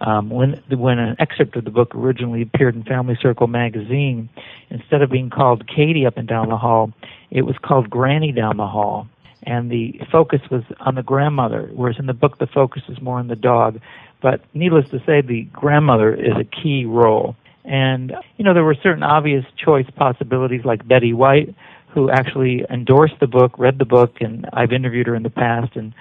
Um, 0.00 0.28
when 0.28 0.60
when 0.70 0.98
an 0.98 1.16
excerpt 1.18 1.56
of 1.56 1.64
the 1.64 1.70
book 1.70 1.94
originally 1.94 2.42
appeared 2.42 2.74
in 2.74 2.82
Family 2.82 3.16
Circle 3.20 3.46
magazine, 3.46 4.28
instead 4.68 5.02
of 5.02 5.10
being 5.10 5.30
called 5.30 5.66
Katie 5.66 6.04
up 6.06 6.16
and 6.16 6.28
down 6.28 6.48
the 6.48 6.58
hall, 6.58 6.92
it 7.30 7.42
was 7.42 7.56
called 7.58 7.88
Granny 7.88 8.32
down 8.32 8.56
the 8.56 8.66
hall, 8.66 9.06
and 9.46 9.70
the 9.70 10.00
focus 10.10 10.40
was 10.50 10.62
on 10.80 10.94
the 10.94 11.02
grandmother, 11.02 11.70
whereas 11.72 11.96
in 11.98 12.06
the 12.06 12.14
book 12.14 12.38
the 12.38 12.46
focus 12.46 12.82
is 12.88 13.00
more 13.00 13.18
on 13.18 13.28
the 13.28 13.36
dog. 13.36 13.80
But 14.20 14.40
needless 14.54 14.88
to 14.90 15.02
say, 15.04 15.20
the 15.20 15.42
grandmother 15.52 16.14
is 16.14 16.34
a 16.38 16.44
key 16.44 16.84
role. 16.84 17.36
And 17.64 18.14
you 18.36 18.44
know 18.44 18.54
there 18.54 18.64
were 18.64 18.74
certain 18.74 19.02
obvious 19.02 19.44
choice 19.56 19.86
possibilities 19.96 20.64
like 20.64 20.86
Betty 20.86 21.12
White, 21.12 21.54
who 21.88 22.10
actually 22.10 22.64
endorsed 22.70 23.20
the 23.20 23.26
book, 23.26 23.58
read 23.58 23.78
the 23.78 23.84
book, 23.84 24.16
and 24.20 24.46
I've 24.52 24.72
interviewed 24.72 25.06
her 25.06 25.14
in 25.14 25.22
the 25.22 25.30
past, 25.30 25.76
and 25.76 25.94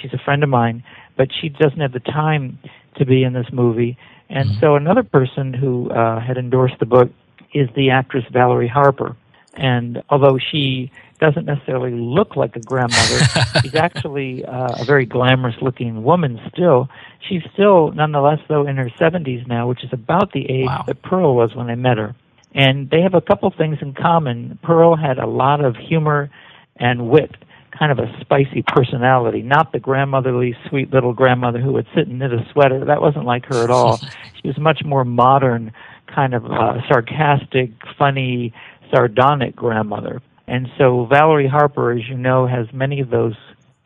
she's 0.00 0.12
a 0.12 0.18
friend 0.18 0.42
of 0.42 0.48
mine. 0.48 0.84
But 1.16 1.28
she 1.40 1.48
doesn't 1.48 1.80
have 1.80 1.92
the 1.92 2.00
time 2.00 2.58
to 2.96 3.04
be 3.04 3.24
in 3.24 3.32
this 3.32 3.46
movie. 3.52 3.96
And 4.30 4.50
so 4.60 4.76
another 4.76 5.02
person 5.02 5.54
who 5.54 5.90
uh, 5.90 6.20
had 6.20 6.36
endorsed 6.36 6.78
the 6.80 6.86
book 6.86 7.10
is 7.54 7.68
the 7.74 7.90
actress 7.90 8.24
Valerie 8.30 8.68
Harper. 8.68 9.16
And 9.54 10.02
although 10.10 10.38
she 10.38 10.92
doesn't 11.18 11.44
necessarily 11.46 11.92
look 11.92 12.36
like 12.36 12.54
a 12.56 12.60
grandmother, 12.60 13.24
she's 13.62 13.74
actually 13.74 14.44
uh, 14.44 14.76
a 14.80 14.84
very 14.84 15.06
glamorous 15.06 15.56
looking 15.60 16.02
woman 16.04 16.40
still. 16.52 16.88
She's 17.28 17.42
still, 17.52 17.92
nonetheless, 17.92 18.38
though, 18.48 18.66
in 18.66 18.76
her 18.76 18.90
70s 18.98 19.46
now, 19.46 19.68
which 19.68 19.84
is 19.84 19.90
about 19.92 20.32
the 20.32 20.48
age 20.48 20.66
wow. 20.66 20.84
that 20.86 21.02
Pearl 21.02 21.34
was 21.34 21.54
when 21.54 21.68
I 21.70 21.74
met 21.74 21.98
her. 21.98 22.14
And 22.54 22.88
they 22.90 23.02
have 23.02 23.14
a 23.14 23.20
couple 23.20 23.50
things 23.56 23.78
in 23.80 23.94
common. 23.94 24.58
Pearl 24.62 24.96
had 24.96 25.18
a 25.18 25.26
lot 25.26 25.64
of 25.64 25.76
humor 25.76 26.30
and 26.76 27.08
wit 27.08 27.36
kind 27.78 27.92
of 27.92 27.98
a 27.98 28.10
spicy 28.20 28.64
personality, 28.66 29.42
not 29.42 29.72
the 29.72 29.78
grandmotherly, 29.78 30.56
sweet 30.68 30.92
little 30.92 31.12
grandmother 31.12 31.60
who 31.60 31.72
would 31.72 31.86
sit 31.94 32.08
and 32.08 32.18
knit 32.18 32.32
a 32.32 32.44
sweater. 32.52 32.84
That 32.84 33.00
wasn't 33.00 33.24
like 33.24 33.46
her 33.46 33.62
at 33.62 33.70
all. 33.70 33.98
she 34.42 34.48
was 34.48 34.58
much 34.58 34.82
more 34.84 35.04
modern, 35.04 35.72
kind 36.12 36.34
of 36.34 36.44
uh, 36.46 36.78
sarcastic, 36.88 37.70
funny, 37.98 38.52
sardonic 38.92 39.54
grandmother. 39.54 40.20
And 40.48 40.68
so 40.78 41.04
Valerie 41.04 41.46
Harper, 41.46 41.92
as 41.92 42.08
you 42.08 42.16
know, 42.16 42.46
has 42.46 42.66
many 42.72 43.00
of 43.00 43.10
those 43.10 43.34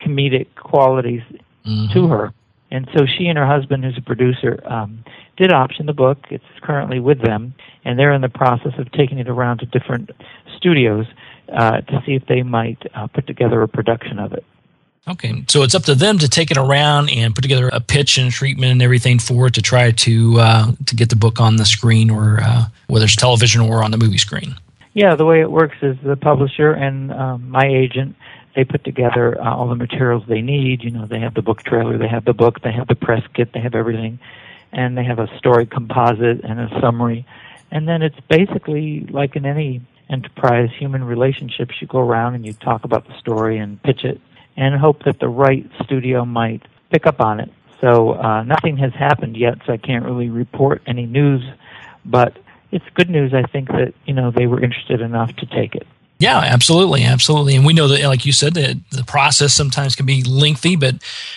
comedic 0.01 0.47
qualities 0.55 1.21
mm-hmm. 1.65 1.93
to 1.93 2.07
her. 2.07 2.33
And 2.71 2.89
so 2.95 3.05
she 3.05 3.27
and 3.27 3.37
her 3.37 3.45
husband, 3.45 3.83
who's 3.83 3.97
a 3.97 4.01
producer, 4.01 4.59
um, 4.65 5.03
did 5.37 5.51
option 5.51 5.85
the 5.85 5.93
book. 5.93 6.17
It's 6.31 6.43
currently 6.61 6.99
with 6.99 7.21
them, 7.21 7.53
and 7.85 7.99
they're 7.99 8.13
in 8.13 8.21
the 8.21 8.29
process 8.29 8.73
of 8.79 8.91
taking 8.91 9.19
it 9.19 9.29
around 9.29 9.59
to 9.59 9.65
different 9.67 10.09
studios 10.57 11.05
uh, 11.51 11.81
to 11.81 12.01
see 12.05 12.13
if 12.13 12.25
they 12.27 12.41
might 12.41 12.81
uh, 12.95 13.07
put 13.07 13.27
together 13.27 13.61
a 13.61 13.67
production 13.67 14.17
of 14.17 14.33
it. 14.33 14.43
Okay, 15.07 15.43
so 15.49 15.63
it's 15.63 15.75
up 15.75 15.83
to 15.83 15.95
them 15.95 16.17
to 16.19 16.29
take 16.29 16.49
it 16.49 16.57
around 16.57 17.09
and 17.09 17.35
put 17.35 17.41
together 17.41 17.67
a 17.73 17.81
pitch 17.81 18.17
and 18.17 18.31
treatment 18.31 18.71
and 18.71 18.81
everything 18.81 19.19
for 19.19 19.47
it 19.47 19.53
to 19.55 19.61
try 19.61 19.91
to 19.91 20.39
uh, 20.39 20.71
to 20.85 20.95
get 20.95 21.09
the 21.09 21.15
book 21.17 21.41
on 21.41 21.57
the 21.57 21.65
screen 21.65 22.09
or 22.09 22.39
uh, 22.41 22.65
whether 22.87 23.03
it's 23.03 23.15
television 23.15 23.59
or 23.59 23.83
on 23.83 23.91
the 23.91 23.97
movie 23.97 24.17
screen. 24.17 24.55
Yeah, 24.93 25.15
the 25.15 25.25
way 25.25 25.41
it 25.41 25.49
works 25.49 25.77
is 25.81 25.97
the 26.03 26.15
publisher 26.15 26.71
and 26.71 27.11
um, 27.11 27.49
my 27.49 27.65
agent 27.65 28.15
they 28.55 28.63
put 28.63 28.83
together 28.83 29.39
uh, 29.41 29.55
all 29.55 29.67
the 29.67 29.75
materials 29.75 30.23
they 30.27 30.41
need. 30.41 30.83
You 30.83 30.91
know, 30.91 31.07
they 31.07 31.19
have 31.19 31.33
the 31.33 31.41
book 31.41 31.63
trailer, 31.63 31.97
they 31.97 32.07
have 32.07 32.25
the 32.25 32.33
book, 32.33 32.61
they 32.61 32.71
have 32.71 32.87
the 32.87 32.95
press 32.95 33.23
kit, 33.33 33.51
they 33.53 33.59
have 33.59 33.73
everything, 33.75 34.19
and 34.71 34.97
they 34.97 35.03
have 35.03 35.19
a 35.19 35.27
story 35.37 35.65
composite 35.65 36.43
and 36.43 36.59
a 36.59 36.69
summary. 36.79 37.25
And 37.71 37.87
then 37.87 38.01
it's 38.03 38.19
basically 38.29 39.07
like 39.09 39.35
in 39.35 39.45
any 39.45 39.81
enterprise 40.09 40.69
human 40.77 41.03
relationships, 41.03 41.73
you 41.81 41.87
go 41.87 41.99
around 41.99 42.35
and 42.35 42.45
you 42.45 42.53
talk 42.53 42.83
about 42.83 43.07
the 43.07 43.17
story 43.17 43.57
and 43.57 43.81
pitch 43.81 44.03
it 44.03 44.21
and 44.55 44.79
hope 44.79 45.03
that 45.05 45.19
the 45.19 45.27
right 45.27 45.67
studio 45.83 46.25
might 46.25 46.61
pick 46.91 47.07
up 47.07 47.19
on 47.19 47.39
it. 47.39 47.51
So 47.81 48.13
uh, 48.13 48.43
nothing 48.43 48.77
has 48.77 48.93
happened 48.93 49.35
yet, 49.35 49.55
so 49.65 49.73
I 49.73 49.77
can't 49.77 50.05
really 50.05 50.29
report 50.29 50.83
any 50.85 51.07
news. 51.07 51.43
But 52.05 52.37
it's 52.73 52.85
good 52.95 53.09
news, 53.09 53.33
I 53.33 53.43
think, 53.43 53.69
that 53.69 53.93
you 54.05 54.13
know 54.13 54.31
they 54.31 54.47
were 54.47 54.61
interested 54.61 54.99
enough 54.99 55.35
to 55.37 55.45
take 55.45 55.75
it. 55.75 55.87
Yeah, 56.19 56.39
absolutely, 56.39 57.03
absolutely. 57.03 57.55
And 57.55 57.65
we 57.65 57.73
know 57.73 57.87
that, 57.89 58.07
like 58.07 58.25
you 58.25 58.31
said, 58.31 58.53
that 58.53 58.79
the 58.91 59.03
process 59.03 59.53
sometimes 59.53 59.95
can 59.95 60.05
be 60.05 60.23
lengthy, 60.23 60.75
but 60.75 60.95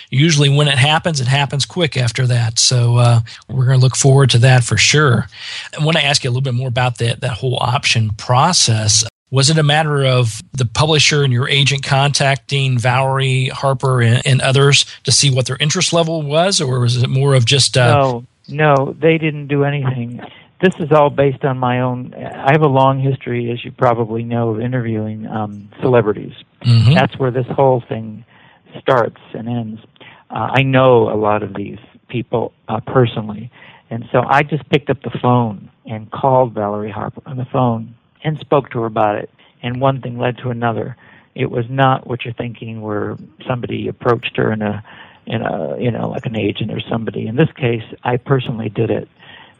usually 0.09 0.47
when 0.47 0.67
it 0.67 0.77
happens, 0.77 1.19
it 1.19 1.27
happens 1.27 1.65
quick 1.65 1.97
after 1.97 2.25
that. 2.27 2.57
So 2.57 2.95
uh, 2.95 3.19
we're 3.49 3.65
going 3.65 3.79
to 3.79 3.83
look 3.83 3.97
forward 3.97 4.29
to 4.29 4.37
that 4.39 4.63
for 4.63 4.77
sure. 4.77 5.27
I 5.77 5.83
want 5.83 5.97
to 5.97 6.05
ask 6.05 6.23
you 6.23 6.29
a 6.29 6.31
little 6.31 6.41
bit 6.41 6.53
more 6.53 6.69
about 6.69 6.99
that 6.99 7.21
that 7.21 7.31
whole 7.31 7.57
option 7.59 8.11
process. 8.11 9.03
Was 9.29 9.49
it 9.49 9.57
a 9.57 9.63
matter 9.63 10.05
of 10.05 10.41
the 10.53 10.65
publisher 10.65 11.23
and 11.23 11.33
your 11.33 11.49
agent 11.49 11.83
contacting 11.83 12.79
Valerie 12.79 13.47
Harper 13.47 14.01
and, 14.01 14.25
and 14.25 14.41
others 14.41 14.85
to 15.03 15.11
see 15.11 15.29
what 15.29 15.47
their 15.47 15.57
interest 15.59 15.91
level 15.91 16.21
was, 16.21 16.61
or 16.61 16.79
was 16.79 17.03
it 17.03 17.09
more 17.09 17.35
of 17.35 17.43
just 17.43 17.77
uh, 17.77 17.97
no, 17.97 18.25
no, 18.47 18.95
they 18.97 19.17
didn't 19.17 19.47
do 19.47 19.65
anything 19.65 20.21
this 20.61 20.73
is 20.79 20.91
all 20.91 21.09
based 21.09 21.45
on 21.45 21.57
my 21.57 21.81
own. 21.81 22.13
I 22.15 22.51
have 22.51 22.61
a 22.63 22.67
long 22.67 22.99
history, 22.99 23.51
as 23.51 23.63
you 23.63 23.71
probably 23.71 24.23
know, 24.23 24.49
of 24.49 24.61
interviewing 24.61 25.27
um, 25.27 25.69
celebrities. 25.81 26.33
Mm-hmm. 26.63 26.93
That's 26.93 27.17
where 27.19 27.31
this 27.31 27.45
whole 27.47 27.83
thing 27.87 28.25
starts 28.79 29.21
and 29.33 29.47
ends. 29.47 29.81
Uh, 30.29 30.49
I 30.51 30.63
know 30.63 31.09
a 31.09 31.15
lot 31.15 31.43
of 31.43 31.53
these 31.53 31.79
people 32.07 32.53
uh, 32.67 32.79
personally, 32.79 33.51
and 33.89 34.05
so 34.11 34.23
I 34.27 34.43
just 34.43 34.67
picked 34.69 34.89
up 34.89 35.01
the 35.01 35.17
phone 35.21 35.69
and 35.85 36.11
called 36.11 36.53
Valerie 36.53 36.91
Harper 36.91 37.21
on 37.25 37.37
the 37.37 37.45
phone 37.45 37.95
and 38.23 38.37
spoke 38.39 38.71
to 38.71 38.79
her 38.79 38.85
about 38.85 39.15
it. 39.15 39.29
And 39.61 39.79
one 39.79 40.01
thing 40.01 40.17
led 40.17 40.37
to 40.39 40.49
another. 40.49 40.97
It 41.35 41.51
was 41.51 41.65
not 41.69 42.07
what 42.07 42.25
you're 42.25 42.33
thinking, 42.33 42.81
where 42.81 43.15
somebody 43.47 43.87
approached 43.87 44.35
her 44.37 44.51
in 44.51 44.61
a, 44.61 44.83
in 45.25 45.41
a, 45.41 45.77
you 45.79 45.91
know, 45.91 46.09
like 46.09 46.25
an 46.25 46.35
agent 46.35 46.71
or 46.71 46.79
somebody. 46.81 47.27
In 47.27 47.35
this 47.35 47.51
case, 47.55 47.83
I 48.03 48.17
personally 48.17 48.69
did 48.69 48.89
it 48.89 49.07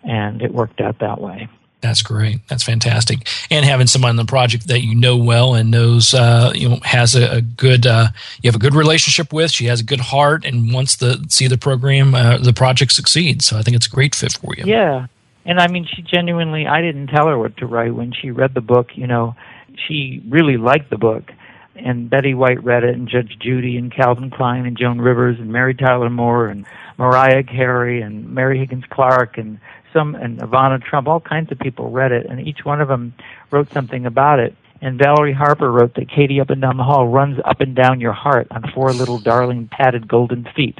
and 0.08 0.42
it 0.42 0.52
worked 0.52 0.82
out 0.82 1.00
that 1.00 1.22
way. 1.22 1.48
That's 1.82 2.02
great. 2.02 2.40
That's 2.48 2.64
fantastic. 2.64 3.28
And 3.52 3.64
having 3.64 3.86
someone 3.86 4.10
on 4.10 4.16
the 4.16 4.26
project 4.26 4.68
that 4.68 4.82
you 4.82 4.96
know 4.96 5.16
well 5.16 5.54
and 5.54 5.70
knows, 5.70 6.14
uh, 6.14 6.52
you 6.56 6.70
know, 6.70 6.80
has 6.84 7.16
a, 7.16 7.36
a 7.36 7.42
good, 7.42 7.86
uh, 7.86 8.08
you 8.42 8.48
have 8.48 8.56
a 8.56 8.60
good 8.60 8.74
relationship 8.74 9.32
with. 9.32 9.52
She 9.52 9.66
has 9.66 9.80
a 9.80 9.84
good 9.84 10.00
heart 10.00 10.44
and 10.44 10.74
wants 10.74 10.98
to 10.98 11.24
see 11.30 11.48
the 11.48 11.58
program, 11.58 12.16
uh, 12.16 12.40
the 12.40 12.54
project 12.54 12.94
succeed. 12.94 13.44
So 13.44 13.58
I 13.58 13.62
think 13.62 13.78
it's 13.78 13.86
a 13.86 13.92
great 13.92 14.16
fit 14.16 14.34
for 14.34 14.56
you. 14.58 14.64
Yeah, 14.66 15.06
and 15.46 15.60
I 15.60 15.68
mean, 15.68 15.86
she 15.86 16.02
genuinely. 16.02 16.66
I 16.66 16.82
didn't 16.82 17.08
tell 17.08 17.28
her 17.28 17.38
what 17.38 17.58
to 17.58 17.68
write 17.68 17.94
when 17.94 18.12
she 18.12 18.32
read 18.32 18.56
the 18.56 18.62
book. 18.62 18.98
You 18.98 19.06
know, 19.06 19.36
she 19.88 20.24
really 20.28 20.58
liked 20.58 20.90
the 20.90 20.98
book, 20.98 21.32
and 21.76 22.10
Betty 22.10 22.34
White 22.34 22.64
read 22.64 22.84
it, 22.86 22.96
and 22.96 23.08
Judge 23.08 23.38
Judy, 23.40 23.78
and 23.78 23.94
Calvin 23.94 24.32
Klein, 24.32 24.66
and 24.66 24.78
Joan 24.78 25.00
Rivers, 25.00 25.40
and 25.40 25.52
Mary 25.54 25.76
Tyler 25.76 26.10
Moore, 26.10 26.48
and 26.48 26.66
Mariah 26.98 27.44
Carey, 27.44 28.02
and 28.02 28.34
Mary 28.34 28.58
Higgins 28.58 28.86
Clark, 28.90 29.38
and 29.38 29.60
some 29.94 30.16
and 30.16 30.40
Ivana 30.40 30.84
Trump, 30.84 31.08
all 31.08 31.20
kinds 31.20 31.52
of 31.52 31.60
people 31.60 31.90
read 31.90 32.12
it, 32.12 32.26
and 32.28 32.46
each 32.46 32.64
one 32.64 32.82
of 32.82 32.88
them 32.88 33.14
wrote 33.52 33.72
something 33.72 34.06
about 34.06 34.40
it. 34.40 34.56
And 34.82 35.00
Valerie 35.00 35.34
Harper 35.34 35.72
wrote 35.72 35.96
that 35.96 36.10
Katie 36.10 36.40
up 36.40 36.50
and 36.50 36.62
down 36.62 36.78
the 36.78 36.84
hall 36.84 37.08
runs 37.08 37.40
up 37.46 37.62
and 37.62 37.76
down 37.76 38.00
your 38.00 38.14
heart 38.14 38.48
on 38.52 38.72
four 38.74 38.94
little 38.94 39.18
darling 39.20 39.68
padded 39.72 40.08
golden 40.08 40.48
feet. 40.56 40.78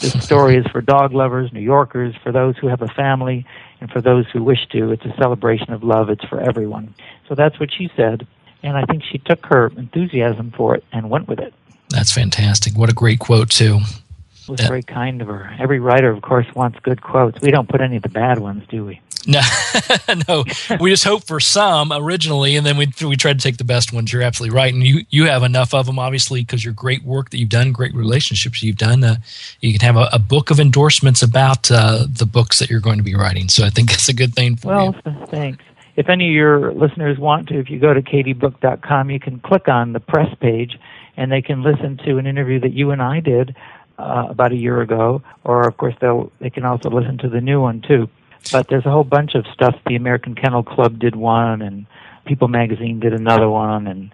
This 0.00 0.24
story 0.24 0.56
is 0.56 0.66
for 0.72 0.80
dog 0.80 1.12
lovers, 1.12 1.52
New 1.52 1.60
Yorkers, 1.60 2.14
for 2.22 2.32
those 2.32 2.56
who 2.56 2.68
have 2.68 2.82
a 2.82 2.88
family, 2.88 3.46
and 3.80 3.90
for 3.90 4.00
those 4.00 4.24
who 4.32 4.42
wish 4.42 4.66
to. 4.72 4.90
It's 4.90 5.04
a 5.04 5.14
celebration 5.18 5.72
of 5.72 5.84
love. 5.84 6.08
It's 6.08 6.24
for 6.24 6.40
everyone. 6.40 6.94
So 7.28 7.34
that's 7.34 7.60
what 7.60 7.70
she 7.72 7.90
said, 7.96 8.26
and 8.62 8.76
I 8.76 8.84
think 8.86 9.02
she 9.04 9.18
took 9.18 9.44
her 9.46 9.70
enthusiasm 9.76 10.52
for 10.56 10.74
it 10.74 10.84
and 10.92 11.10
went 11.10 11.28
with 11.28 11.38
it. 11.38 11.52
That's 11.90 12.12
fantastic. 12.12 12.72
What 12.76 12.90
a 12.90 12.94
great 12.94 13.18
quote, 13.18 13.50
too. 13.50 13.80
Was 14.48 14.60
very 14.60 14.82
kind 14.82 15.22
of 15.22 15.28
her. 15.28 15.54
Every 15.58 15.80
writer, 15.80 16.10
of 16.10 16.22
course, 16.22 16.46
wants 16.54 16.78
good 16.80 17.02
quotes. 17.02 17.40
We 17.40 17.50
don't 17.50 17.68
put 17.68 17.80
any 17.80 17.96
of 17.96 18.02
the 18.02 18.08
bad 18.08 18.38
ones, 18.38 18.64
do 18.68 18.84
we? 18.84 19.00
No, 19.26 19.40
no. 20.28 20.44
We 20.80 20.90
just 20.90 21.04
hope 21.04 21.24
for 21.24 21.40
some 21.40 21.92
originally, 21.92 22.56
and 22.56 22.66
then 22.66 22.76
we 22.76 22.88
we 23.02 23.16
try 23.16 23.32
to 23.32 23.38
take 23.38 23.56
the 23.56 23.64
best 23.64 23.92
ones. 23.92 24.12
You're 24.12 24.22
absolutely 24.22 24.54
right, 24.54 24.72
and 24.72 24.82
you 24.82 25.04
you 25.10 25.26
have 25.26 25.42
enough 25.42 25.72
of 25.72 25.86
them, 25.86 25.98
obviously, 25.98 26.42
because 26.42 26.64
your 26.64 26.74
great 26.74 27.04
work 27.04 27.30
that 27.30 27.38
you've 27.38 27.48
done, 27.48 27.72
great 27.72 27.94
relationships 27.94 28.62
you've 28.62 28.76
done. 28.76 29.02
Uh, 29.02 29.16
you 29.60 29.72
can 29.72 29.80
have 29.80 29.96
a, 29.96 30.08
a, 30.12 30.18
book 30.18 30.50
of 30.50 30.60
endorsements 30.60 31.22
about 31.22 31.70
uh, 31.70 32.06
the 32.08 32.26
books 32.26 32.58
that 32.58 32.68
you're 32.68 32.80
going 32.80 32.98
to 32.98 33.04
be 33.04 33.14
writing. 33.14 33.48
So 33.48 33.64
I 33.64 33.70
think 33.70 33.90
that's 33.90 34.08
a 34.08 34.14
good 34.14 34.34
thing 34.34 34.56
for 34.56 34.68
well, 34.68 34.86
you. 34.86 35.12
Well, 35.12 35.26
thanks. 35.26 35.64
If 35.96 36.08
any 36.08 36.28
of 36.28 36.34
your 36.34 36.72
listeners 36.72 37.18
want 37.18 37.48
to, 37.48 37.58
if 37.58 37.70
you 37.70 37.78
go 37.78 37.94
to 37.94 38.02
katiebook.com, 38.02 39.10
you 39.10 39.20
can 39.20 39.38
click 39.40 39.68
on 39.68 39.92
the 39.92 40.00
press 40.00 40.34
page, 40.40 40.78
and 41.16 41.30
they 41.30 41.40
can 41.40 41.62
listen 41.62 41.98
to 42.04 42.18
an 42.18 42.26
interview 42.26 42.60
that 42.60 42.72
you 42.72 42.90
and 42.90 43.00
I 43.00 43.20
did 43.20 43.54
uh, 43.98 44.26
about 44.28 44.52
a 44.52 44.56
year 44.56 44.80
ago, 44.80 45.22
or 45.44 45.66
of 45.66 45.76
course 45.76 45.94
they'll 46.00 46.32
they 46.40 46.50
can 46.50 46.64
also 46.64 46.90
listen 46.90 47.18
to 47.18 47.28
the 47.28 47.40
new 47.40 47.60
one 47.60 47.80
too. 47.80 48.08
But 48.52 48.68
there's 48.68 48.84
a 48.84 48.90
whole 48.90 49.04
bunch 49.04 49.34
of 49.34 49.46
stuff. 49.52 49.74
The 49.86 49.96
American 49.96 50.34
Kennel 50.34 50.62
Club 50.62 50.98
did 50.98 51.16
one, 51.16 51.62
and 51.62 51.86
People 52.26 52.48
Magazine 52.48 53.00
did 53.00 53.14
another 53.14 53.48
one, 53.48 53.86
and 53.86 54.12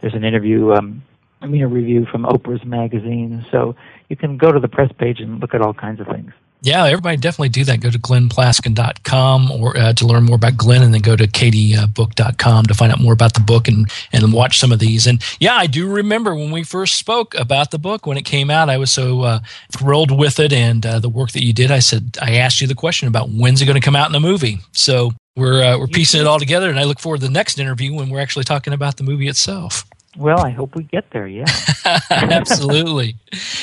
there's 0.00 0.14
an 0.14 0.24
interview, 0.24 0.72
um, 0.72 1.02
I 1.40 1.46
mean 1.46 1.62
a 1.62 1.68
review 1.68 2.06
from 2.10 2.24
Oprah's 2.24 2.64
magazine. 2.64 3.44
So 3.50 3.76
you 4.08 4.16
can 4.16 4.36
go 4.36 4.50
to 4.50 4.58
the 4.58 4.68
press 4.68 4.90
page 4.98 5.20
and 5.20 5.40
look 5.40 5.54
at 5.54 5.60
all 5.60 5.74
kinds 5.74 6.00
of 6.00 6.08
things. 6.08 6.32
Yeah, 6.62 6.84
everybody 6.84 7.16
definitely 7.16 7.48
do 7.48 7.64
that. 7.64 7.80
Go 7.80 7.90
to 7.90 7.98
glennplaskin.com 7.98 9.50
or 9.50 9.76
uh, 9.76 9.92
to 9.94 10.06
learn 10.06 10.24
more 10.24 10.36
about 10.36 10.58
Glenn 10.58 10.82
and 10.82 10.92
then 10.92 11.00
go 11.00 11.16
to 11.16 11.26
katiebook.com 11.26 12.66
to 12.66 12.74
find 12.74 12.92
out 12.92 13.00
more 13.00 13.14
about 13.14 13.32
the 13.32 13.40
book 13.40 13.66
and, 13.66 13.90
and 14.12 14.32
watch 14.32 14.58
some 14.58 14.70
of 14.70 14.78
these. 14.78 15.06
And 15.06 15.22
yeah, 15.40 15.54
I 15.54 15.66
do 15.66 15.88
remember 15.88 16.34
when 16.34 16.50
we 16.50 16.62
first 16.62 16.96
spoke 16.96 17.34
about 17.34 17.70
the 17.70 17.78
book 17.78 18.06
when 18.06 18.18
it 18.18 18.24
came 18.24 18.50
out, 18.50 18.68
I 18.68 18.76
was 18.76 18.90
so 18.90 19.22
uh, 19.22 19.40
thrilled 19.72 20.16
with 20.16 20.38
it 20.38 20.52
and 20.52 20.84
uh, 20.84 20.98
the 20.98 21.08
work 21.08 21.32
that 21.32 21.44
you 21.44 21.54
did. 21.54 21.70
I 21.70 21.78
said, 21.78 22.18
I 22.20 22.36
asked 22.36 22.60
you 22.60 22.66
the 22.66 22.74
question 22.74 23.08
about 23.08 23.30
when's 23.30 23.62
it 23.62 23.66
going 23.66 23.80
to 23.80 23.84
come 23.84 23.96
out 23.96 24.10
in 24.10 24.14
a 24.14 24.20
movie. 24.20 24.58
So 24.72 25.12
we're, 25.36 25.62
uh, 25.62 25.78
we're 25.78 25.86
piecing 25.86 26.20
it 26.20 26.26
all 26.26 26.38
together 26.38 26.68
and 26.68 26.78
I 26.78 26.84
look 26.84 27.00
forward 27.00 27.20
to 27.20 27.26
the 27.26 27.32
next 27.32 27.58
interview 27.58 27.94
when 27.94 28.10
we're 28.10 28.20
actually 28.20 28.44
talking 28.44 28.74
about 28.74 28.98
the 28.98 29.04
movie 29.04 29.28
itself. 29.28 29.84
Well, 30.16 30.44
I 30.44 30.50
hope 30.50 30.74
we 30.74 30.82
get 30.82 31.08
there. 31.12 31.28
Yeah, 31.28 31.44
absolutely. 32.10 33.14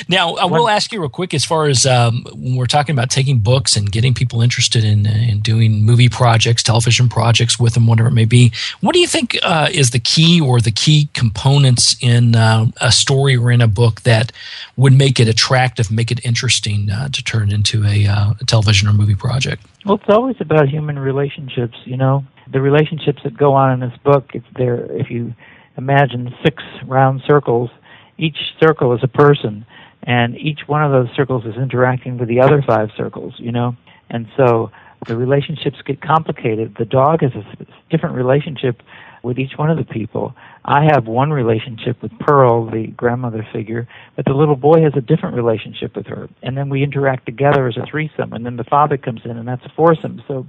Now, 0.08 0.36
I 0.36 0.46
will 0.46 0.70
ask 0.70 0.94
you 0.94 1.02
real 1.02 1.10
quick 1.10 1.34
as 1.34 1.44
far 1.44 1.68
as 1.68 1.86
um, 1.86 2.26
when 2.34 2.56
we're 2.56 2.68
talking 2.68 2.96
about 2.96 3.10
taking 3.10 3.40
books 3.40 3.76
and 3.76 3.92
getting 3.92 4.14
people 4.14 4.42
interested 4.42 4.86
in 4.86 5.06
in 5.06 5.42
doing 5.42 5.84
movie 5.84 6.08
projects, 6.08 6.64
television 6.64 7.10
projects 7.10 7.60
with 7.60 7.74
them, 7.74 7.86
whatever 7.86 8.08
it 8.08 8.14
may 8.14 8.24
be. 8.24 8.54
What 8.80 8.94
do 8.94 9.00
you 9.00 9.08
think 9.08 9.38
uh, 9.44 9.68
is 9.74 9.92
the 9.92 10.00
key 10.00 10.40
or 10.40 10.62
the 10.62 10.72
key 10.72 11.10
components 11.14 11.98
in 12.02 12.36
uh, 12.36 12.68
a 12.80 12.94
story 12.94 13.36
or 13.36 13.52
in 13.52 13.60
a 13.60 13.68
book 13.68 14.02
that 14.04 14.32
would 14.78 14.94
make 14.94 15.20
it 15.20 15.28
attractive, 15.28 15.92
make 15.92 16.12
it 16.12 16.26
interesting 16.26 16.90
uh, 16.90 17.10
to 17.10 17.22
turn 17.24 17.52
into 17.52 17.84
a, 17.86 18.08
uh, 18.08 18.34
a 18.40 18.46
television 18.46 18.88
or 18.88 18.94
movie 18.94 19.16
project? 19.16 19.66
Well, 19.86 19.96
it's 19.96 20.10
always 20.10 20.38
about 20.40 20.70
human 20.70 20.98
relationships. 20.98 21.78
You 21.84 21.98
know, 21.98 22.24
the 22.50 22.62
relationships 22.62 23.22
that 23.24 23.36
go 23.36 23.54
on 23.54 23.74
in 23.74 23.90
this 23.90 23.98
book. 24.00 24.32
It's 24.34 24.48
there 24.56 24.90
if 24.94 25.12
you 25.12 25.34
imagine 25.78 26.34
six 26.44 26.64
round 26.86 27.22
circles. 27.26 27.70
Each 28.18 28.38
circle 28.60 28.94
is 28.94 29.02
a 29.04 29.08
person, 29.08 29.66
and 30.04 30.36
each 30.38 30.62
one 30.68 30.84
of 30.84 30.92
those 30.92 31.16
circles 31.16 31.46
is 31.46 31.56
interacting 31.56 32.18
with 32.18 32.28
the 32.28 32.40
other 32.40 32.64
five 32.66 32.90
circles, 32.98 33.36
you 33.38 33.52
know? 33.52 33.76
And 34.10 34.28
so 34.36 34.72
the 35.06 35.16
relationships 35.16 35.78
get 35.86 36.02
complicated. 36.02 36.76
The 36.80 36.86
dog 36.86 37.22
has 37.22 37.32
a 37.36 37.46
different 37.92 38.16
relationship 38.16 38.82
with 39.24 39.38
each 39.38 39.54
one 39.58 39.70
of 39.70 39.78
the 39.78 39.84
people. 39.84 40.34
I 40.66 40.86
have 40.92 41.06
one 41.06 41.32
relationship 41.32 42.02
with 42.02 42.18
Pearl, 42.20 42.70
the 42.70 42.88
grandmother 42.88 43.46
figure, 43.54 43.88
but 44.16 44.26
the 44.26 44.34
little 44.34 44.56
boy 44.56 44.82
has 44.82 44.94
a 44.96 45.02
different 45.02 45.36
relationship 45.36 45.96
with 45.96 46.08
her. 46.08 46.30
And 46.42 46.58
then 46.58 46.70
we 46.70 46.84
interact 46.84 47.26
together 47.26 47.68
as 47.68 47.78
a 47.78 47.86
threesome, 47.86 48.34
and 48.34 48.46
then 48.46 48.58
the 48.58 48.64
father 48.64 48.98
comes 48.98 49.22
in, 49.26 49.38
and 49.38 49.48
that's 49.48 49.66
a 49.66 49.72
foursome. 49.76 50.24
So 50.28 50.48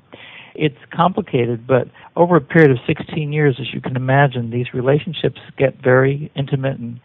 it's 0.59 0.79
complicated, 0.91 1.67
but 1.67 1.89
over 2.17 2.37
a 2.37 2.41
period 2.41 2.73
of 2.73 2.79
16 2.85 3.33
years, 3.33 3.57
as 3.61 3.73
you 3.73 3.81
can 3.81 3.95
imagine, 3.95 4.51
these 4.51 4.75
relationships 4.75 5.41
get 5.57 5.81
very 5.81 6.33
intimate 6.35 6.79
and 6.79 7.01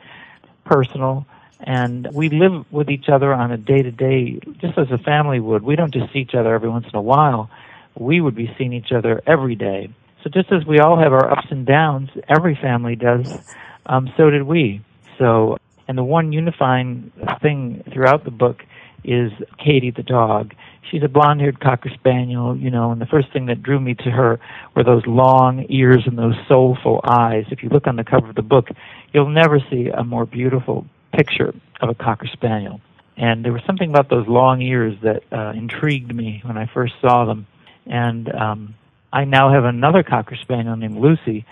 personal. 0.66 1.26
And 1.60 2.10
we 2.12 2.30
live 2.30 2.66
with 2.72 2.90
each 2.90 3.10
other 3.10 3.32
on 3.32 3.52
a 3.52 3.58
day 3.58 3.84
to 3.84 3.92
day, 3.92 4.40
just 4.60 4.78
as 4.78 4.88
a 4.92 4.98
family 4.98 5.40
would. 5.40 5.62
We 5.64 5.76
don't 5.76 5.94
just 5.94 6.12
see 6.12 6.20
each 6.20 6.34
other 6.34 6.54
every 6.54 6.68
once 6.68 6.88
in 6.92 6.96
a 6.98 7.02
while. 7.02 7.50
We 7.96 8.22
would 8.22 8.36
be 8.36 8.54
seeing 8.58 8.74
each 8.74 8.92
other 8.92 9.22
every 9.28 9.56
day. 9.56 9.94
So 10.24 10.32
just 10.32 10.52
as 10.52 10.66
we 10.66 10.80
all 10.80 10.98
have 10.98 11.14
our 11.14 11.32
ups 11.32 11.48
and 11.52 11.66
downs, 11.66 12.10
every 12.28 12.58
family 12.60 12.96
does, 12.96 13.28
um, 13.86 14.12
so 14.18 14.32
did 14.32 14.44
we. 14.44 14.82
So, 15.20 15.58
and 15.88 15.96
the 15.96 16.04
one 16.04 16.34
unifying 16.34 17.12
thing 17.42 17.84
throughout 17.94 18.26
the 18.26 18.32
book 18.32 18.64
is 19.04 19.32
Katie 19.64 19.92
the 19.92 20.02
dog 20.02 20.56
she's 20.90 21.04
a 21.04 21.08
blonde 21.08 21.42
haired 21.42 21.60
cocker 21.60 21.90
spaniel, 21.94 22.56
you 22.56 22.70
know, 22.70 22.92
and 22.92 23.02
the 23.02 23.06
first 23.06 23.32
thing 23.32 23.48
that 23.48 23.64
drew 23.64 23.80
me 23.80 23.94
to 23.96 24.12
her 24.12 24.40
were 24.76 24.84
those 24.84 25.06
long 25.06 25.66
ears 25.70 26.04
and 26.06 26.18
those 26.18 26.36
soulful 26.48 27.02
eyes. 27.04 27.46
If 27.52 27.64
you 27.64 27.70
look 27.70 27.88
on 27.88 27.96
the 27.96 28.04
cover 28.04 28.30
of 28.30 28.36
the 28.36 28.42
book, 28.42 28.70
you'll 29.12 29.30
never 29.30 29.60
see 29.70 29.90
a 29.90 30.04
more 30.04 30.26
beautiful 30.26 30.86
picture 31.14 31.54
of 31.82 31.90
a 31.90 31.96
cocker 31.96 32.28
spaniel. 32.32 32.82
And 33.16 33.46
there 33.46 33.54
was 33.54 33.62
something 33.68 33.90
about 33.90 34.10
those 34.10 34.28
long 34.28 34.62
ears 34.62 34.98
that 35.04 35.24
uh, 35.32 35.54
intrigued 35.56 36.14
me 36.14 36.42
when 36.44 36.58
I 36.58 36.66
first 36.74 36.94
saw 37.02 37.26
them. 37.26 37.46
And 37.86 38.34
um, 38.34 38.76
I 39.12 39.26
now 39.26 39.52
have 39.54 39.66
another 39.66 40.02
cocker 40.02 40.36
spaniel 40.36 40.76
named 40.76 40.98
Lucy, 40.98 41.46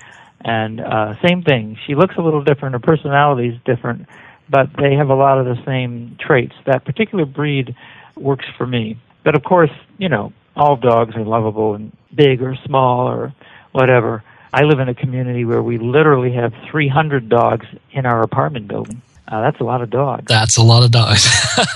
and 0.43 0.81
uh, 0.81 1.13
same 1.23 1.43
thing. 1.43 1.77
She 1.85 1.93
looks 1.93 2.15
a 2.17 2.21
little 2.21 2.43
different. 2.43 2.73
Her 2.73 2.79
personality 2.79 3.49
is 3.49 3.61
different, 3.63 4.07
but 4.49 4.69
they 4.81 4.95
have 4.95 5.09
a 5.09 5.15
lot 5.15 5.37
of 5.37 5.45
the 5.45 5.63
same 5.65 6.17
traits. 6.19 6.55
That 6.65 6.83
particular 6.85 7.25
breed 7.25 7.75
works 8.15 8.45
for 8.57 8.65
me. 8.65 8.97
But 9.23 9.35
of 9.35 9.43
course, 9.43 9.71
you 9.97 10.09
know, 10.09 10.33
all 10.55 10.75
dogs 10.75 11.15
are 11.15 11.23
lovable 11.23 11.75
and 11.75 11.95
big 12.13 12.41
or 12.41 12.55
small 12.65 13.07
or 13.07 13.33
whatever. 13.71 14.23
I 14.53 14.63
live 14.63 14.79
in 14.79 14.89
a 14.89 14.95
community 14.95 15.45
where 15.45 15.63
we 15.63 15.77
literally 15.77 16.33
have 16.33 16.53
300 16.69 17.29
dogs 17.29 17.65
in 17.91 18.05
our 18.05 18.21
apartment 18.21 18.67
building. 18.67 19.01
Uh, 19.27 19.39
that's 19.41 19.61
a 19.61 19.63
lot 19.63 19.81
of 19.81 19.89
dogs. 19.89 20.25
That's 20.27 20.57
a 20.57 20.63
lot 20.63 20.83
of 20.83 20.91
dogs. 20.91 21.25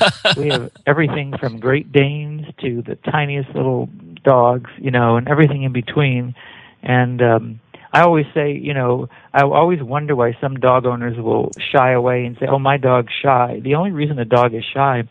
we 0.38 0.50
have 0.50 0.72
everything 0.86 1.38
from 1.38 1.60
Great 1.60 1.90
Danes 1.92 2.46
to 2.60 2.82
the 2.82 2.96
tiniest 2.96 3.56
little 3.56 3.88
dogs, 4.26 4.70
you 4.78 4.92
know, 4.92 5.16
and 5.16 5.30
everything 5.30 5.64
in 5.64 5.72
between. 5.72 6.36
And 6.84 7.22
um, 7.22 7.60
I 7.94 8.02
always 8.02 8.26
say, 8.34 8.52
you 8.52 8.74
know, 8.74 9.08
I 9.34 9.44
always 9.44 9.82
wonder 9.82 10.18
why 10.18 10.38
some 10.42 10.58
dog 10.58 10.86
owners 10.86 11.18
will 11.18 11.52
shy 11.72 11.94
away 11.94 12.26
and 12.26 12.38
say, 12.38 12.46
"Oh, 12.46 12.60
my 12.60 12.76
dog's 12.76 13.14
shy." 13.24 13.62
The 13.64 13.76
only 13.76 13.92
reason 13.92 14.20
a 14.20 14.26
dog 14.26 14.54
is 14.54 14.66
shy 14.74 15.04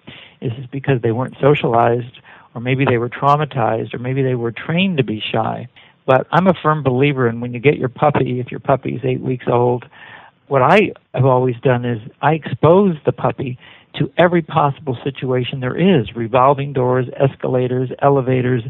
is 0.52 0.66
because 0.70 1.00
they 1.02 1.12
weren't 1.12 1.37
socialized 1.40 2.20
or 2.54 2.61
maybe 2.61 2.85
they 2.85 2.98
were 2.98 3.09
traumatized, 3.09 3.94
or 3.94 3.98
maybe 3.98 4.22
they 4.22 4.37
were 4.37 4.52
trained 4.52 4.96
to 4.98 5.04
be 5.04 5.20
shy. 5.33 5.68
But 6.07 6.26
I'm 6.30 6.46
a 6.46 6.54
firm 6.62 6.83
believer 6.83 7.28
in 7.28 7.40
when 7.40 7.52
you 7.52 7.61
get 7.61 7.76
your 7.76 7.88
puppy, 7.88 8.40
if 8.40 8.50
your 8.50 8.61
puppy 8.61 8.94
is 8.94 9.00
eight 9.04 9.20
weeks 9.20 9.46
old, 9.48 9.85
what 10.46 10.62
I 10.62 10.92
have 11.14 11.24
always 11.24 11.57
done 11.62 11.85
is 11.85 11.98
I 12.22 12.35
expose 12.35 12.96
the 13.04 13.12
puppy 13.12 13.59
to 13.96 14.11
every 14.18 14.42
possible 14.42 14.96
situation 15.02 15.61
there 15.61 15.76
is 15.76 16.14
revolving 16.14 16.72
doors, 16.72 17.07
escalators, 17.16 17.90
elevators, 18.02 18.62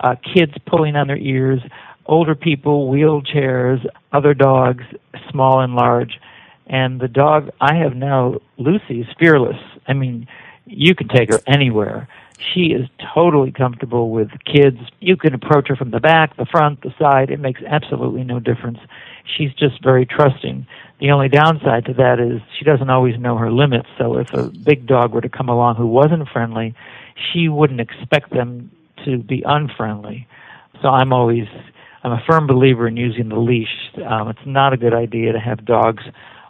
uh, 0.00 0.16
kids 0.34 0.52
pulling 0.66 0.96
on 0.96 1.06
their 1.06 1.18
ears, 1.18 1.60
older 2.06 2.34
people, 2.34 2.90
wheelchairs, 2.90 3.86
other 4.12 4.34
dogs, 4.34 4.84
small 5.30 5.60
and 5.60 5.74
large. 5.74 6.18
And 6.66 7.00
the 7.00 7.08
dog 7.08 7.50
I 7.60 7.74
have 7.76 7.94
now, 7.94 8.36
Lucy, 8.58 9.00
is 9.00 9.06
fearless. 9.18 9.56
I 9.86 9.92
mean, 9.92 10.26
you 10.66 10.94
can 10.94 11.08
take 11.08 11.30
her 11.30 11.40
anywhere. 11.46 12.08
She 12.54 12.72
is 12.72 12.88
totally 13.14 13.52
comfortable 13.52 14.10
with 14.10 14.30
kids. 14.46 14.78
You 15.00 15.16
can 15.16 15.34
approach 15.34 15.68
her 15.68 15.76
from 15.76 15.90
the 15.90 16.00
back, 16.00 16.36
the 16.36 16.46
front, 16.46 16.82
the 16.82 16.94
side. 16.98 17.30
It 17.30 17.38
makes 17.38 17.60
absolutely 17.66 18.24
no 18.24 18.40
difference. 18.40 18.78
She's 19.36 19.52
just 19.54 19.82
very 19.82 20.06
trusting. 20.06 20.66
The 21.00 21.10
only 21.10 21.28
downside 21.28 21.84
to 21.86 21.94
that 21.94 22.18
is 22.18 22.40
she 22.58 22.64
doesn't 22.64 22.90
always 22.90 23.18
know 23.18 23.36
her 23.36 23.52
limits. 23.52 23.88
So 23.98 24.18
if 24.18 24.32
a 24.32 24.50
big 24.50 24.86
dog 24.86 25.12
were 25.12 25.20
to 25.20 25.28
come 25.28 25.48
along 25.48 25.76
who 25.76 25.86
wasn't 25.86 26.28
friendly, 26.28 26.74
she 27.32 27.48
wouldn't 27.48 27.80
expect 27.80 28.30
them 28.30 28.70
to 29.04 29.18
be 29.18 29.42
unfriendly. 29.46 30.26
So 30.82 30.88
I'm 30.88 31.12
always 31.12 31.46
I'm 32.02 32.12
a 32.12 32.22
firm 32.26 32.46
believer 32.46 32.88
in 32.88 32.96
using 32.96 33.28
the 33.28 33.38
leash. 33.38 33.90
Um, 34.06 34.28
it's 34.28 34.46
not 34.46 34.72
a 34.72 34.76
good 34.76 34.94
idea 34.94 35.32
to 35.32 35.38
have 35.38 35.64
dogs 35.64 36.02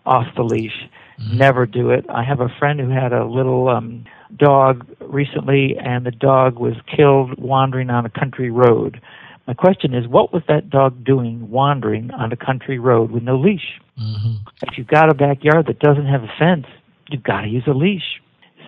off 0.07 0.27
the 0.37 0.43
leash. 0.43 0.89
Mm-hmm. 1.21 1.39
Never 1.39 1.67
do 1.67 1.91
it. 1.91 2.07
I 2.09 2.25
have 2.25 2.41
a 2.41 2.49
friend 2.59 2.81
who 2.81 2.89
had 2.89 3.13
a 3.13 3.27
little 3.27 3.69
um, 3.69 4.05
dog 4.37 4.87
recently, 5.01 5.77
and 5.79 6.07
the 6.07 6.11
dog 6.11 6.59
was 6.59 6.75
killed 6.95 7.39
wandering 7.39 7.91
on 7.91 8.07
a 8.07 8.11
country 8.11 8.51
road. 8.51 9.01
My 9.47 9.55
question 9.55 9.95
is, 9.95 10.07
what 10.07 10.33
was 10.33 10.43
that 10.49 10.71
dog 10.71 11.05
doing 11.05 11.51
wandering 11.51 12.11
on 12.13 12.33
a 12.33 12.37
country 12.37 12.79
road 12.79 13.11
with 13.11 13.23
no 13.23 13.37
leash? 13.37 13.81
Mm-hmm. 14.01 14.35
If 14.63 14.79
you've 14.79 14.87
got 14.87 15.11
a 15.11 15.15
backyard 15.15 15.67
that 15.67 15.81
doesn't 15.81 16.07
have 16.07 16.23
a 16.23 16.33
fence, 16.39 16.67
you've 17.11 17.23
got 17.23 17.43
to 17.43 17.49
use 17.49 17.65
a 17.67 17.73
leash. 17.73 18.21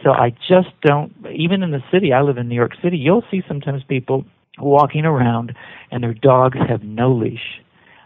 So 0.02 0.10
I 0.10 0.30
just 0.48 0.68
don't, 0.82 1.12
even 1.32 1.62
in 1.62 1.70
the 1.70 1.82
city, 1.92 2.12
I 2.12 2.22
live 2.22 2.36
in 2.36 2.48
New 2.48 2.56
York 2.56 2.72
City, 2.82 2.98
you'll 2.98 3.24
see 3.30 3.42
sometimes 3.46 3.84
people 3.84 4.24
walking 4.58 5.04
around 5.04 5.54
and 5.90 6.02
their 6.02 6.14
dogs 6.14 6.58
have 6.68 6.82
no 6.82 7.12
leash. 7.12 7.60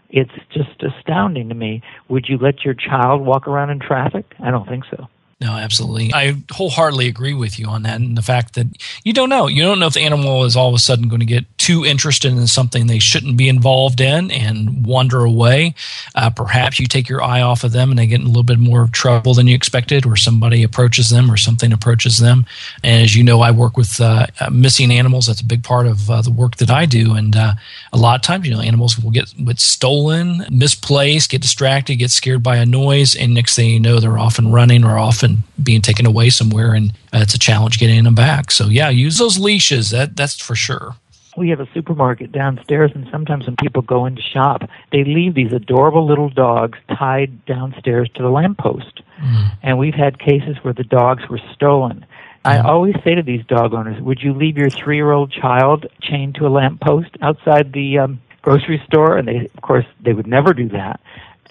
It's 0.09 0.31
just 0.51 0.83
astounding 0.83 1.49
to 1.49 1.55
me. 1.55 1.81
Would 2.09 2.27
you 2.29 2.37
let 2.37 2.63
your 2.63 2.73
child 2.73 3.25
walk 3.25 3.47
around 3.47 3.69
in 3.69 3.79
traffic? 3.79 4.35
I 4.43 4.51
don't 4.51 4.67
think 4.67 4.85
so. 4.89 5.07
No, 5.39 5.51
absolutely. 5.51 6.11
I 6.15 6.35
wholeheartedly 6.51 7.07
agree 7.07 7.35
with 7.35 7.59
you 7.59 7.67
on 7.67 7.83
that. 7.83 7.99
And 7.99 8.17
the 8.17 8.23
fact 8.23 8.55
that 8.55 8.65
you 9.03 9.13
don't 9.13 9.29
know. 9.29 9.45
You 9.45 9.61
don't 9.61 9.79
know 9.79 9.85
if 9.85 9.93
the 9.93 10.01
animal 10.01 10.45
is 10.45 10.55
all 10.55 10.69
of 10.69 10.73
a 10.73 10.79
sudden 10.79 11.09
going 11.09 11.19
to 11.19 11.27
get 11.27 11.45
too 11.59 11.85
interested 11.85 12.31
in 12.31 12.47
something 12.47 12.87
they 12.87 12.97
shouldn't 12.97 13.37
be 13.37 13.47
involved 13.47 14.01
in 14.01 14.31
and 14.31 14.83
wander 14.83 15.23
away. 15.23 15.75
Uh, 16.15 16.31
perhaps 16.31 16.79
you 16.79 16.87
take 16.87 17.07
your 17.07 17.21
eye 17.21 17.41
off 17.41 17.63
of 17.63 17.71
them 17.71 17.91
and 17.91 17.99
they 17.99 18.07
get 18.07 18.19
in 18.19 18.25
a 18.25 18.29
little 18.29 18.41
bit 18.41 18.57
more 18.57 18.87
trouble 18.91 19.35
than 19.35 19.45
you 19.45 19.53
expected, 19.53 20.07
or 20.07 20.15
somebody 20.15 20.63
approaches 20.63 21.11
them 21.11 21.29
or 21.29 21.37
something 21.37 21.71
approaches 21.71 22.17
them. 22.17 22.47
And 22.83 23.03
as 23.03 23.15
you 23.15 23.23
know, 23.23 23.41
I 23.41 23.51
work 23.51 23.77
with 23.77 24.01
uh, 24.01 24.25
uh 24.39 24.49
missing 24.49 24.91
animals. 24.91 25.27
That's 25.27 25.41
a 25.41 25.45
big 25.45 25.63
part 25.63 25.85
of 25.85 26.09
uh, 26.09 26.23
the 26.23 26.31
work 26.31 26.55
that 26.55 26.71
I 26.71 26.87
do. 26.87 27.13
And 27.13 27.35
uh, 27.35 27.53
a 27.93 27.97
lot 27.97 28.15
of 28.15 28.23
times, 28.23 28.47
you 28.47 28.55
know, 28.55 28.61
animals 28.61 28.97
will 28.97 29.11
get, 29.11 29.31
get 29.45 29.59
stolen, 29.59 30.45
misplaced, 30.49 31.29
get 31.29 31.43
distracted, 31.43 31.97
get 31.97 32.09
scared 32.09 32.41
by 32.41 32.55
a 32.55 32.65
noise. 32.65 33.15
And 33.15 33.35
next 33.35 33.55
thing 33.55 33.69
you 33.69 33.79
know, 33.79 33.99
they're 33.99 34.17
off 34.17 34.39
and 34.39 34.51
running 34.51 34.83
or 34.83 34.97
off 34.97 35.21
and 35.27 35.37
being 35.61 35.81
taken 35.81 36.05
away 36.05 36.29
somewhere, 36.29 36.73
and 36.73 36.91
uh, 37.13 37.19
it's 37.21 37.35
a 37.35 37.39
challenge 37.39 37.79
getting 37.79 38.03
them 38.03 38.15
back. 38.15 38.51
So 38.51 38.67
yeah, 38.67 38.89
use 38.89 39.17
those 39.17 39.37
leashes. 39.37 39.91
That 39.91 40.15
that's 40.15 40.39
for 40.39 40.55
sure. 40.55 40.95
We 41.37 41.49
have 41.49 41.59
a 41.59 41.67
supermarket 41.71 42.31
downstairs, 42.31 42.91
and 42.95 43.07
sometimes 43.11 43.45
when 43.45 43.55
people 43.57 43.83
go 43.83 44.07
in 44.07 44.15
to 44.15 44.21
shop, 44.23 44.67
they 44.91 45.03
leave 45.03 45.35
these 45.35 45.53
adorable 45.53 46.03
little 46.03 46.29
dogs 46.29 46.79
tied 46.97 47.45
downstairs 47.45 48.09
to 48.15 48.23
the 48.23 48.29
lamppost. 48.29 49.03
Mm. 49.21 49.51
And 49.61 49.77
we've 49.77 49.93
had 49.93 50.17
cases 50.17 50.57
where 50.63 50.73
the 50.73 50.83
dogs 50.83 51.29
were 51.29 51.39
stolen. 51.53 52.03
I 52.47 52.59
always 52.59 52.95
say 53.03 53.13
to 53.13 53.21
these 53.21 53.45
dog 53.45 53.73
owners, 53.73 54.01
would 54.01 54.21
you 54.21 54.33
leave 54.33 54.57
your 54.57 54.69
three 54.69 54.95
year 54.95 55.11
old 55.11 55.31
child 55.31 55.85
chained 56.01 56.35
to 56.35 56.47
a 56.47 56.49
lamppost 56.49 57.09
outside 57.21 57.73
the 57.73 57.99
um, 57.99 58.21
grocery 58.41 58.81
store? 58.85 59.17
And 59.17 59.27
they, 59.27 59.49
of 59.53 59.61
course, 59.61 59.85
they 60.01 60.13
would 60.13 60.27
never 60.27 60.53
do 60.53 60.69
that. 60.69 60.99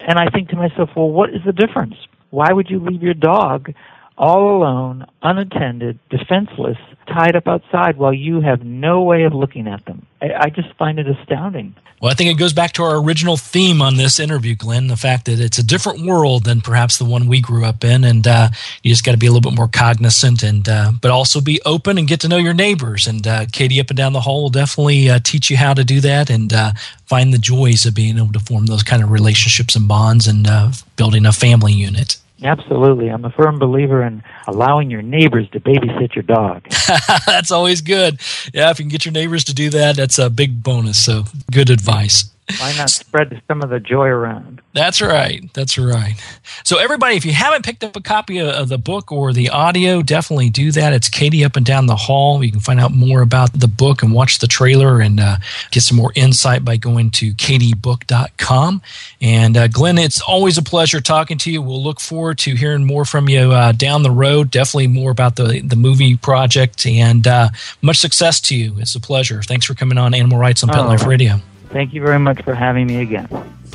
And 0.01 0.19
I 0.19 0.29
think 0.29 0.49
to 0.51 0.57
myself, 0.57 0.91
well, 0.97 1.11
what 1.11 1.31
is 1.31 1.43
the 1.45 1.53
difference? 1.53 1.97
Why 2.37 2.53
would 2.53 2.69
you 2.69 2.81
leave 2.81 3.03
your 3.03 3.15
dog 3.15 3.73
all 4.19 4.59
alone, 4.59 5.07
unattended, 5.23 5.99
defenseless, 6.11 6.77
tied 7.09 7.35
up 7.35 7.49
outside 7.49 7.97
while 7.97 8.13
you 8.13 8.43
have 8.43 8.63
no 8.63 9.03
way 9.05 9.23
of 9.23 9.33
looking 9.33 9.67
at 9.67 9.87
them? 9.87 10.07
I, 10.21 10.33
I 10.39 10.51
just 10.51 10.69
find 10.75 10.99
it 10.99 11.07
astounding. 11.09 11.75
Well, 12.03 12.13
I 12.13 12.15
think 12.15 12.31
it 12.31 12.39
goes 12.39 12.53
back 12.53 12.73
to 12.73 12.83
our 12.83 13.03
original 13.03 13.39
theme 13.39 13.81
on 13.81 13.97
this 13.97 14.21
interview, 14.21 14.55
Glenn 14.55 14.89
the 14.89 14.99
fact 14.99 15.25
that 15.25 15.41
it's 15.41 15.57
a 15.57 15.65
different 15.65 16.05
world 16.05 16.45
than 16.45 16.61
perhaps 16.61 16.99
the 16.99 17.07
one 17.07 17.27
we 17.27 17.41
grew 17.41 17.65
up 17.65 17.83
in. 17.83 18.05
And 18.05 18.29
uh, 18.29 18.51
you 18.83 18.93
just 18.93 19.03
got 19.03 19.13
to 19.13 19.19
be 19.19 19.27
a 19.27 19.33
little 19.33 19.51
bit 19.51 19.57
more 19.57 19.67
cognizant 19.67 20.43
and, 20.43 20.69
uh, 20.69 20.93
but 21.01 21.11
also 21.11 21.41
be 21.41 21.59
open 21.65 21.97
and 21.97 22.07
get 22.07 22.21
to 22.21 22.29
know 22.29 22.37
your 22.37 22.53
neighbors. 22.53 23.07
And 23.07 23.27
uh, 23.27 23.47
Katie 23.51 23.81
up 23.81 23.89
and 23.89 23.97
down 23.97 24.13
the 24.13 24.21
hall 24.21 24.43
will 24.43 24.51
definitely 24.51 25.09
uh, 25.09 25.21
teach 25.25 25.49
you 25.49 25.57
how 25.57 25.73
to 25.73 25.85
do 25.85 26.03
that 26.03 26.29
and 26.29 26.53
uh, 26.53 26.73
find 27.07 27.33
the 27.33 27.39
joys 27.39 27.87
of 27.87 27.95
being 27.95 28.19
able 28.19 28.33
to 28.33 28.41
form 28.41 28.67
those 28.67 28.83
kind 28.83 29.03
of 29.03 29.11
relationships 29.11 29.75
and 29.75 29.89
bonds 29.89 30.27
and 30.27 30.47
uh, 30.47 30.71
building 30.97 31.25
a 31.25 31.33
family 31.33 31.73
unit. 31.73 32.19
Absolutely. 32.43 33.09
I'm 33.09 33.25
a 33.25 33.31
firm 33.31 33.59
believer 33.59 34.03
in 34.03 34.23
allowing 34.47 34.91
your 34.91 35.03
neighbors 35.03 35.49
to 35.53 35.61
babysit 35.61 36.15
your 36.15 36.23
dog. 36.23 36.67
that's 37.27 37.51
always 37.51 37.81
good. 37.81 38.21
Yeah, 38.53 38.71
if 38.71 38.79
you 38.79 38.85
can 38.85 38.91
get 38.91 39.05
your 39.05 39.13
neighbors 39.13 39.45
to 39.45 39.55
do 39.55 39.71
that, 39.71 39.97
that's 39.97 40.19
a 40.19 40.29
big 40.29 40.63
bonus. 40.63 41.03
So, 41.03 41.25
good 41.51 41.71
advice. 41.71 42.31
Why 42.61 42.73
not 42.77 42.91
spread 42.91 43.43
some 43.49 43.61
of 43.63 43.71
the 43.71 43.81
joy 43.81 44.07
around? 44.07 44.63
That's 44.73 45.03
right. 45.03 45.53
That's 45.53 45.77
right. 45.79 46.15
So, 46.63 46.79
everybody, 46.79 47.17
if 47.17 47.25
you 47.25 47.33
haven't 47.33 47.65
picked 47.65 47.83
up 47.83 47.97
a 47.97 48.01
copy 48.01 48.39
of 48.39 48.69
the 48.69 48.79
book 48.79 49.11
or 49.11 49.33
the 49.33 49.49
audio, 49.49 50.01
definitely 50.01 50.51
do 50.51 50.71
that. 50.71 50.93
It's 50.93 51.09
Katie 51.09 51.45
Up 51.45 51.57
and 51.57 51.67
Down 51.67 51.87
the 51.87 51.97
Hall. 51.97 52.45
You 52.45 52.53
can 52.53 52.61
find 52.61 52.79
out 52.79 52.93
more 52.93 53.21
about 53.21 53.53
the 53.53 53.67
book 53.67 54.05
and 54.05 54.13
watch 54.13 54.39
the 54.39 54.47
trailer 54.47 55.01
and 55.01 55.19
uh, 55.19 55.39
get 55.73 55.83
some 55.83 55.97
more 55.97 56.13
insight 56.15 56.65
by 56.65 56.77
going 56.77 57.11
to 57.13 57.35
katiebook.com. 57.35 58.81
And, 59.21 59.57
uh, 59.57 59.67
Glenn, 59.67 59.99
it's 59.99 60.21
always 60.21 60.57
a 60.57 60.63
pleasure 60.63 61.01
talking 61.01 61.39
to 61.39 61.51
you. 61.51 61.61
We'll 61.61 61.83
look 61.83 61.99
forward 61.99 62.39
to 62.41 62.55
hearing 62.55 62.85
more 62.85 63.05
from 63.05 63.29
you 63.29 63.51
uh, 63.51 63.73
down 63.73 64.05
the 64.05 64.13
road. 64.13 64.53
Definitely 64.53 64.89
more 64.89 65.11
about 65.11 65.35
the, 65.35 65.63
the 65.63 65.77
movie 65.77 66.17
project 66.17 66.87
and 66.87 67.27
uh, 67.27 67.49
much 67.83 67.97
success 67.97 68.41
to 68.43 68.57
you. 68.57 68.75
It's 68.79 68.95
a 68.95 69.01
pleasure. 69.01 69.43
Thanks 69.43 69.67
for 69.67 69.75
coming 69.75 69.99
on 69.99 70.15
Animal 70.15 70.39
Writes 70.39 70.63
on 70.63 70.69
Pet 70.69 70.79
oh, 70.79 70.87
Life 70.87 71.07
Radio. 71.07 71.41
Thank 71.73 71.93
you 71.95 72.03
very 72.03 72.19
much 72.19 72.43
for 72.45 72.55
having 72.55 72.87
me 72.89 73.03
again. 73.03 73.29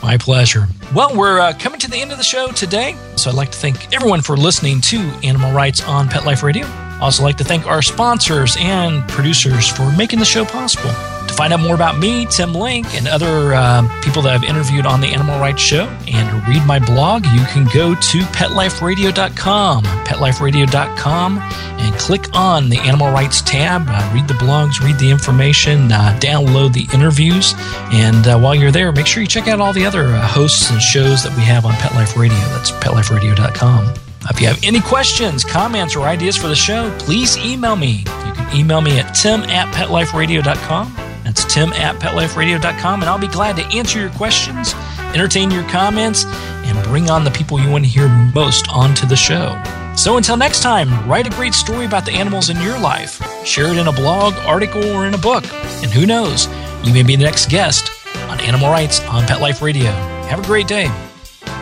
My 0.03 0.17
pleasure. 0.17 0.67
Well, 0.95 1.15
we're 1.15 1.39
uh, 1.39 1.53
coming 1.57 1.79
to 1.79 1.89
the 1.89 1.97
end 1.97 2.11
of 2.11 2.17
the 2.17 2.23
show 2.23 2.47
today, 2.51 2.95
so 3.15 3.29
I'd 3.29 3.35
like 3.35 3.51
to 3.51 3.57
thank 3.57 3.93
everyone 3.93 4.21
for 4.21 4.35
listening 4.35 4.81
to 4.81 4.97
Animal 5.23 5.53
Writes 5.53 5.83
on 5.83 6.09
Pet 6.09 6.25
Life 6.25 6.43
Radio. 6.43 6.65
I 6.65 7.05
also 7.05 7.23
like 7.23 7.37
to 7.37 7.43
thank 7.43 7.65
our 7.65 7.81
sponsors 7.81 8.55
and 8.59 9.07
producers 9.07 9.67
for 9.67 9.91
making 9.97 10.19
the 10.19 10.25
show 10.25 10.45
possible. 10.45 10.91
To 11.27 11.33
find 11.33 11.53
out 11.53 11.61
more 11.61 11.73
about 11.73 11.97
me, 11.97 12.25
Tim 12.25 12.53
Link, 12.53 12.93
and 12.93 13.07
other 13.07 13.53
uh, 13.53 14.01
people 14.03 14.21
that 14.23 14.33
I've 14.33 14.43
interviewed 14.43 14.85
on 14.85 15.01
the 15.01 15.07
Animal 15.07 15.39
Writes 15.39 15.61
Show, 15.61 15.85
and 16.07 16.29
to 16.29 16.49
read 16.49 16.63
my 16.67 16.77
blog, 16.77 17.25
you 17.27 17.43
can 17.45 17.65
go 17.73 17.95
to 17.95 18.19
PetLifeRadio.com, 18.35 19.83
PetLifeRadio.com, 19.83 21.37
and 21.39 21.95
click 21.95 22.27
on 22.35 22.69
the 22.69 22.77
Animal 22.79 23.11
Writes 23.11 23.41
tab. 23.41 23.85
Uh, 23.87 24.11
read 24.13 24.27
the 24.27 24.35
blogs, 24.35 24.79
read 24.81 24.99
the 24.99 25.09
information, 25.09 25.91
uh, 25.91 26.15
download 26.21 26.73
the 26.73 26.87
interviews, 26.93 27.55
and 27.91 28.27
uh, 28.27 28.37
while 28.37 28.53
you're 28.53 28.71
there, 28.71 28.91
make 28.91 29.07
sure 29.07 29.21
you 29.21 29.27
check 29.27 29.47
out 29.47 29.59
all 29.59 29.73
the 29.73 29.85
other 29.85 29.90
uh, 29.99 30.27
hosts 30.27 30.71
and 30.71 30.81
shows 30.81 31.23
that 31.23 31.35
we 31.35 31.43
have 31.43 31.65
on 31.65 31.73
Pet 31.73 31.93
Life 31.93 32.15
Radio. 32.17 32.37
That's 32.37 32.71
PetLifeRadio.com. 32.71 33.93
If 34.29 34.39
you 34.39 34.47
have 34.47 34.59
any 34.63 34.79
questions, 34.79 35.43
comments, 35.43 35.95
or 35.95 36.07
ideas 36.07 36.37
for 36.37 36.47
the 36.47 36.55
show, 36.55 36.95
please 36.99 37.37
email 37.37 37.75
me. 37.75 37.97
You 37.97 38.33
can 38.33 38.55
email 38.55 38.81
me 38.81 38.99
at 38.99 39.13
tim 39.13 39.41
at 39.41 39.73
petliferadio.com. 39.73 40.95
That's 41.23 41.43
tim 41.53 41.73
at 41.73 41.95
petliferadio.com, 42.01 43.01
and 43.01 43.09
I'll 43.09 43.19
be 43.19 43.27
glad 43.27 43.57
to 43.57 43.65
answer 43.77 43.99
your 43.99 44.09
questions, 44.11 44.73
entertain 45.13 45.51
your 45.51 45.67
comments, 45.69 46.25
and 46.25 46.83
bring 46.85 47.09
on 47.09 47.23
the 47.23 47.31
people 47.31 47.59
you 47.59 47.69
want 47.69 47.83
to 47.83 47.89
hear 47.89 48.07
most 48.33 48.69
onto 48.69 49.05
the 49.05 49.15
show. 49.15 49.61
So 49.97 50.17
until 50.17 50.37
next 50.37 50.61
time, 50.61 51.09
write 51.09 51.27
a 51.27 51.31
great 51.31 51.53
story 51.53 51.85
about 51.85 52.05
the 52.05 52.13
animals 52.13 52.49
in 52.49 52.59
your 52.61 52.79
life. 52.79 53.21
Share 53.45 53.67
it 53.67 53.77
in 53.77 53.87
a 53.87 53.91
blog, 53.91 54.33
article, 54.45 54.83
or 54.91 55.05
in 55.05 55.13
a 55.13 55.17
book. 55.17 55.43
And 55.83 55.91
who 55.91 56.05
knows, 56.05 56.47
you 56.83 56.93
may 56.93 57.03
be 57.03 57.15
the 57.15 57.23
next 57.23 57.49
guest 57.49 58.00
Animal 58.41 58.71
Writes 58.71 58.99
on 59.07 59.25
Pet 59.25 59.41
Life 59.41 59.61
Radio. 59.61 59.91
Have 60.29 60.39
a 60.39 60.45
great 60.45 60.67
day. 60.67 60.89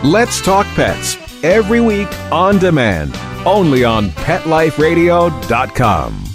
Let's 0.04 0.42
talk 0.42 0.66
pets 0.76 1.18
every 1.44 1.82
week 1.82 2.08
on 2.32 2.58
demand, 2.58 3.14
only 3.46 3.84
on 3.84 4.10
PetLifeRadio.com. 4.12 6.29